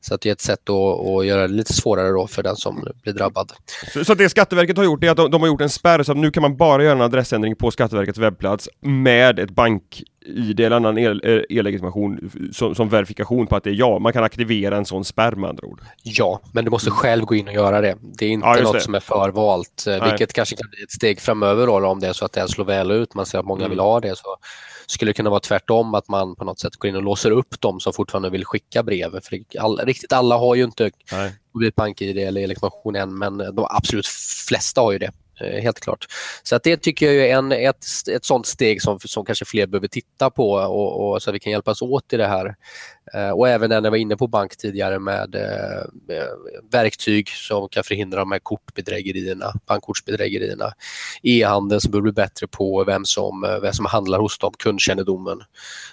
Så 0.00 0.14
att 0.14 0.20
det 0.20 0.28
är 0.28 0.32
ett 0.32 0.40
sätt 0.40 0.70
att, 0.70 1.08
att 1.08 1.26
göra 1.26 1.42
det 1.42 1.54
lite 1.54 1.72
svårare 1.72 2.08
då 2.08 2.26
för 2.26 2.42
den 2.42 2.56
som 2.56 2.86
blir 3.02 3.12
drabbad. 3.12 3.52
Så, 3.92 4.04
så 4.04 4.14
det 4.14 4.28
Skatteverket 4.28 4.76
har 4.76 4.84
gjort 4.84 5.04
är 5.04 5.10
att 5.10 5.16
de, 5.16 5.30
de, 5.30 5.40
har 5.40 5.48
gjort 5.48 5.60
en 5.60 5.70
spärr 5.70 6.02
så 6.02 6.12
att 6.12 6.18
nu 6.18 6.30
kan 6.30 6.40
man 6.40 6.56
bara 6.56 6.82
göra 6.82 6.92
en 6.92 7.00
adressändring 7.00 7.56
på 7.56 7.70
Skatteverkets 7.70 8.18
webbplats 8.18 8.68
med 8.80 9.38
ett 9.38 9.50
bank-id 9.50 10.60
eller 10.60 10.76
annan 10.76 10.98
e-legitimation 10.98 12.30
som, 12.52 12.74
som, 12.74 12.88
verifikation 12.88 13.46
på 13.46 13.56
att 13.56 13.64
det 13.64 13.70
är 13.70 13.74
jag. 13.74 14.00
Man 14.02 14.12
kan 14.12 14.24
aktivera 14.24 14.76
en 14.76 14.84
sån 14.84 15.04
spärr 15.04 15.32
med 15.32 15.50
andra 15.50 15.66
ord. 15.66 15.80
Ja, 16.02 16.40
men 16.52 16.64
du 16.64 16.70
måste 16.70 16.90
själv 16.90 17.24
gå 17.24 17.34
in 17.34 17.48
och 17.48 17.54
göra 17.54 17.80
det. 17.80 17.96
Det 18.18 18.26
är 18.26 18.30
inte 18.30 18.46
ja, 18.46 18.62
något 18.62 18.72
det. 18.72 18.80
som 18.80 18.94
är 18.94 19.00
förvalt, 19.00 19.84
eh, 19.86 19.98
Nej. 19.98 20.10
vilket 20.10 20.32
kanske 20.32 20.56
kan 20.56 20.70
bli 20.70 20.82
ett 20.82 20.92
steg 20.92 21.20
framöver 21.20 21.66
då, 21.66 21.86
om 21.86 22.00
det 22.00 22.08
är 22.08 22.12
så 22.12 22.24
att 22.24 22.32
det 22.32 22.48
slår 22.48 22.64
väl 22.64 22.90
ut. 22.90 23.14
Man 23.14 23.26
ser 23.26 23.38
att 23.38 23.46
många 23.46 23.60
mm. 23.60 23.70
vill 23.70 23.80
ha 23.80 24.00
det. 24.00 24.16
Så 24.16 24.36
skulle 24.90 25.08
det 25.08 25.14
kunna 25.14 25.30
vara 25.30 25.40
tvärtom, 25.40 25.94
att 25.94 26.08
man 26.08 26.36
på 26.36 26.44
något 26.44 26.60
sätt 26.60 26.76
går 26.76 26.88
in 26.88 26.96
och 26.96 27.02
låser 27.02 27.30
upp 27.30 27.60
dem 27.60 27.80
som 27.80 27.92
fortfarande 27.92 28.30
vill 28.30 28.44
skicka 28.44 28.82
brev. 28.82 29.20
För 29.20 29.40
all, 29.58 29.78
riktigt 29.78 30.12
alla 30.12 30.36
har 30.36 30.54
ju 30.54 30.64
inte 30.64 30.90
mobilt 31.54 31.74
bank-id 31.74 32.18
eller 32.18 32.46
legitimation 32.46 32.96
än, 32.96 33.18
men 33.18 33.38
de 33.38 33.66
absolut 33.70 34.06
flesta 34.46 34.80
har 34.80 34.92
ju 34.92 34.98
det. 34.98 35.12
Eh, 35.40 35.62
helt 35.62 35.80
klart. 35.80 36.06
Så 36.42 36.56
att 36.56 36.62
det 36.62 36.76
tycker 36.76 37.12
jag 37.12 37.28
är 37.28 37.36
en, 37.36 37.52
ett, 37.52 37.84
ett 38.12 38.24
sånt 38.24 38.46
steg 38.46 38.82
som, 38.82 38.98
som 39.00 39.24
kanske 39.24 39.44
fler 39.44 39.66
behöver 39.66 39.88
titta 39.88 40.30
på 40.30 40.50
och, 40.52 41.12
och 41.12 41.22
så 41.22 41.30
att 41.30 41.34
vi 41.34 41.40
kan 41.40 41.52
hjälpas 41.52 41.82
åt 41.82 42.12
i 42.12 42.16
det 42.16 42.26
här. 42.26 42.54
Eh, 43.14 43.30
och 43.30 43.48
även 43.48 43.68
när 43.68 43.82
jag 43.82 43.90
var 43.90 43.96
inne 43.96 44.16
på 44.16 44.26
bank 44.26 44.56
tidigare 44.56 44.98
med, 44.98 45.34
eh, 45.34 45.84
med 46.08 46.28
verktyg 46.70 47.28
som 47.28 47.68
kan 47.68 47.84
förhindra 47.84 48.18
de 48.18 48.32
här 48.32 48.38
kortbedrägerierna, 48.38 49.52
bankkortsbedrägerierna. 49.66 50.72
E-handeln 51.22 51.80
som 51.80 51.90
behöver 51.90 52.02
bli 52.02 52.12
bättre 52.12 52.46
på 52.46 52.84
vem 52.84 53.04
som, 53.04 53.44
eh, 53.44 53.58
vem 53.58 53.72
som 53.72 53.86
handlar 53.86 54.18
hos 54.18 54.38
dem, 54.38 54.52
kundkännedomen. 54.58 55.38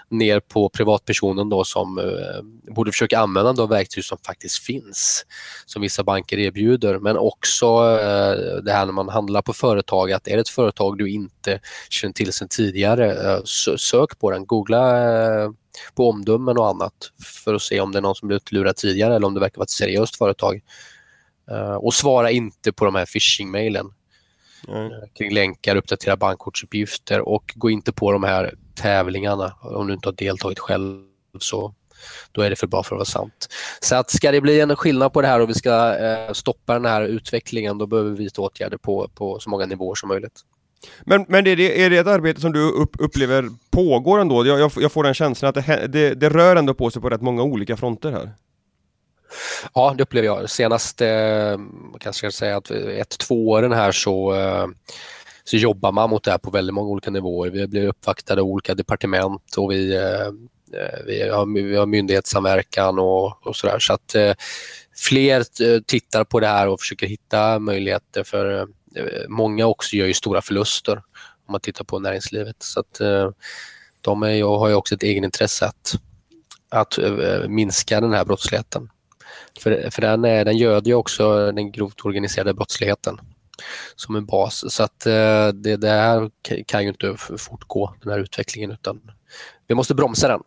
Ner 0.09 0.39
på 0.39 0.69
privatpersonen 0.69 1.49
då 1.49 1.63
som 1.63 1.99
eh, 1.99 2.73
borde 2.73 2.91
försöka 2.91 3.19
använda 3.19 3.53
de 3.53 3.69
verktyg 3.69 4.05
som 4.05 4.17
faktiskt 4.25 4.63
finns, 4.63 5.25
som 5.65 5.81
vissa 5.81 6.03
banker 6.03 6.37
erbjuder. 6.37 6.99
Men 6.99 7.17
också 7.17 7.65
eh, 7.65 8.63
det 8.63 8.71
här 8.71 8.85
när 8.85 8.93
man 8.93 9.09
handlar 9.09 9.41
på 9.41 9.53
företag, 9.53 10.11
att 10.11 10.27
är 10.27 10.35
det 10.35 10.41
ett 10.41 10.49
företag 10.49 10.97
du 10.97 11.09
inte 11.09 11.59
känner 11.89 12.13
till 12.13 12.33
sedan 12.33 12.47
tidigare, 12.47 13.33
eh, 13.33 13.43
sök 13.77 14.19
på 14.19 14.31
den, 14.31 14.45
googla 14.45 15.13
eh, 15.43 15.49
på 15.95 16.09
omdömen 16.09 16.57
och 16.57 16.67
annat 16.67 16.93
för 17.43 17.53
att 17.53 17.61
se 17.61 17.79
om 17.79 17.91
det 17.91 17.99
är 17.99 18.01
någon 18.01 18.15
som 18.15 18.27
blivit 18.27 18.51
lurad 18.51 18.75
tidigare 18.75 19.15
eller 19.15 19.27
om 19.27 19.33
det 19.33 19.39
verkar 19.39 19.57
vara 19.57 19.63
ett 19.63 19.69
seriöst 19.69 20.15
företag. 20.15 20.61
Uh, 21.51 21.75
och 21.75 21.93
svara 21.93 22.31
inte 22.31 22.71
på 22.71 22.85
de 22.85 22.95
här 22.95 23.05
phishing-mailen 23.05 23.93
mm. 24.67 24.91
kring 25.17 25.33
länkar, 25.33 25.75
uppdatera 25.75 26.17
bankkortsuppgifter 26.17 27.21
och 27.21 27.53
gå 27.55 27.69
inte 27.69 27.91
på 27.91 28.11
de 28.11 28.23
här 28.23 28.55
tävlingarna. 28.75 29.55
Om 29.61 29.87
du 29.87 29.93
inte 29.93 30.07
har 30.07 30.13
deltagit 30.13 30.59
själv 30.59 31.03
så 31.39 31.75
då 32.31 32.41
är 32.41 32.49
det 32.49 32.55
för 32.55 32.67
bra 32.67 32.83
för 32.83 32.95
att 32.95 32.99
vara 32.99 33.05
sant. 33.05 33.47
Så 33.81 33.95
att 33.95 34.11
ska 34.11 34.31
det 34.31 34.41
bli 34.41 34.59
en 34.59 34.75
skillnad 34.75 35.13
på 35.13 35.21
det 35.21 35.27
här 35.27 35.39
och 35.39 35.49
vi 35.49 35.53
ska 35.53 35.95
uh, 35.95 36.33
stoppa 36.33 36.73
den 36.73 36.85
här 36.85 37.01
utvecklingen 37.01 37.77
då 37.77 37.87
behöver 37.87 38.09
vi 38.09 38.17
vidta 38.17 38.41
åtgärder 38.41 38.77
på, 38.77 39.09
på 39.15 39.39
så 39.39 39.49
många 39.49 39.65
nivåer 39.65 39.95
som 39.95 40.09
möjligt. 40.09 40.41
Men, 41.03 41.25
men 41.27 41.47
är, 41.47 41.55
det, 41.55 41.83
är 41.83 41.89
det 41.89 41.97
ett 41.97 42.07
arbete 42.07 42.41
som 42.41 42.53
du 42.53 42.71
upp, 42.71 42.95
upplever 42.99 43.49
pågår 43.71 44.19
ändå? 44.19 44.45
Jag, 44.45 44.59
jag, 44.59 44.71
jag 44.75 44.91
får 44.91 45.03
den 45.03 45.13
känslan 45.13 45.49
att 45.49 45.55
det, 45.55 45.87
det, 45.87 46.13
det, 46.13 46.29
rör 46.29 46.55
ändå 46.55 46.73
på 46.73 46.91
sig 46.91 47.01
på 47.01 47.09
rätt 47.09 47.21
många 47.21 47.43
olika 47.43 47.77
fronter 47.77 48.11
här. 48.11 48.31
Ja, 49.73 49.93
det 49.97 50.03
upplever 50.03 50.27
jag. 50.27 50.49
Senast, 50.49 51.01
eh, 51.01 51.57
kanske 51.99 52.25
jag 52.25 52.33
ska 52.33 52.39
säga 52.45 52.57
att 52.57 52.71
ett, 52.71 53.17
två 53.17 53.49
åren 53.49 53.71
här 53.71 53.91
så, 53.91 54.35
eh, 54.35 54.67
så 55.43 55.57
jobbar 55.57 55.91
man 55.91 56.09
mot 56.09 56.23
det 56.23 56.31
här 56.31 56.37
på 56.37 56.51
väldigt 56.51 56.73
många 56.73 56.89
olika 56.89 57.11
nivåer. 57.11 57.49
Vi 57.49 57.67
blir 57.67 57.87
uppvaktade 57.87 58.41
av 58.41 58.47
olika 58.47 58.75
departement 58.75 59.55
och 59.57 59.71
vi, 59.71 59.95
eh, 59.95 60.27
eh, 60.81 60.99
vi, 61.05 61.29
har, 61.29 61.63
vi 61.63 61.75
har 61.75 61.85
myndighetssamverkan 61.85 62.99
och, 62.99 63.47
och 63.47 63.55
sådär. 63.55 63.79
Så 63.79 63.93
att 63.93 64.15
eh, 64.15 64.33
fler 64.95 65.39
eh, 65.39 65.81
tittar 65.81 66.23
på 66.23 66.39
det 66.39 66.47
här 66.47 66.67
och 66.67 66.79
försöker 66.79 67.07
hitta 67.07 67.59
möjligheter 67.59 68.23
för 68.23 68.59
eh, 68.59 68.65
många 69.27 69.65
också 69.65 69.95
gör 69.95 70.07
ju 70.07 70.13
stora 70.13 70.41
förluster 70.41 71.03
om 71.45 71.51
man 71.51 71.61
tittar 71.61 71.85
på 71.85 71.99
näringslivet. 71.99 72.55
Så 72.59 72.79
att, 72.79 73.01
eh, 73.01 73.29
de 74.01 74.23
är, 74.23 74.43
har 74.43 74.69
ju 74.69 74.75
också 74.75 74.95
ett 74.95 75.03
egenintresse 75.03 75.65
att, 75.65 75.95
att 76.69 76.99
minska 77.47 78.01
den 78.01 78.13
här 78.13 78.25
brottsligheten. 78.25 78.89
För, 79.59 79.89
för 79.89 80.01
den, 80.01 80.25
är, 80.25 80.45
den 80.45 80.57
göder 80.57 80.87
ju 80.87 80.93
också 80.93 81.51
den 81.51 81.71
grovt 81.71 82.05
organiserade 82.05 82.53
brottsligheten 82.53 83.19
som 83.95 84.15
en 84.15 84.25
bas. 84.25 84.73
Så 84.73 84.83
att 84.83 84.99
det, 85.53 85.77
det 85.77 85.89
här 85.89 86.29
kan 86.65 86.83
ju 86.83 86.89
inte 86.89 87.15
fortgå, 87.37 87.95
den 88.01 88.11
här 88.11 88.19
utvecklingen, 88.19 88.71
utan 88.71 89.11
vi 89.67 89.75
måste 89.75 89.95
bromsa 89.95 90.27
den. 90.27 90.41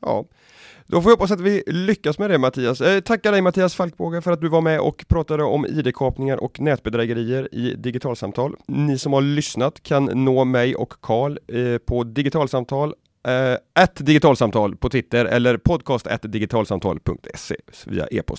Ja, 0.00 0.24
då 0.90 1.02
får 1.02 1.10
jag 1.10 1.16
hoppas 1.16 1.30
att 1.30 1.40
vi 1.40 1.62
lyckas 1.66 2.18
med 2.18 2.30
det 2.30 2.38
Mattias. 2.38 2.80
Eh, 2.80 3.00
tackar 3.00 3.32
dig 3.32 3.42
Mattias 3.42 3.74
Falkbåge 3.74 4.20
för 4.20 4.32
att 4.32 4.40
du 4.40 4.48
var 4.48 4.60
med 4.60 4.80
och 4.80 5.04
pratade 5.08 5.42
om 5.42 5.66
ID-kapningar 5.66 6.36
och 6.36 6.60
nätbedrägerier 6.60 7.54
i 7.54 7.74
Digitalsamtal. 7.74 8.54
Ni 8.66 8.98
som 8.98 9.12
har 9.12 9.20
lyssnat 9.20 9.82
kan 9.82 10.04
nå 10.04 10.44
mig 10.44 10.74
och 10.74 10.92
Karl 11.00 11.38
eh, 11.48 11.78
på 11.78 12.04
digitalsamtal 12.04 12.94
eh, 13.26 13.86
digitalsamtal 13.98 14.76
på 14.76 14.88
Twitter 14.88 15.24
eller 15.24 15.56
podcast 15.56 16.06
digitalsamtal.se 16.22 17.56
via 17.86 18.06
e-post. 18.06 18.38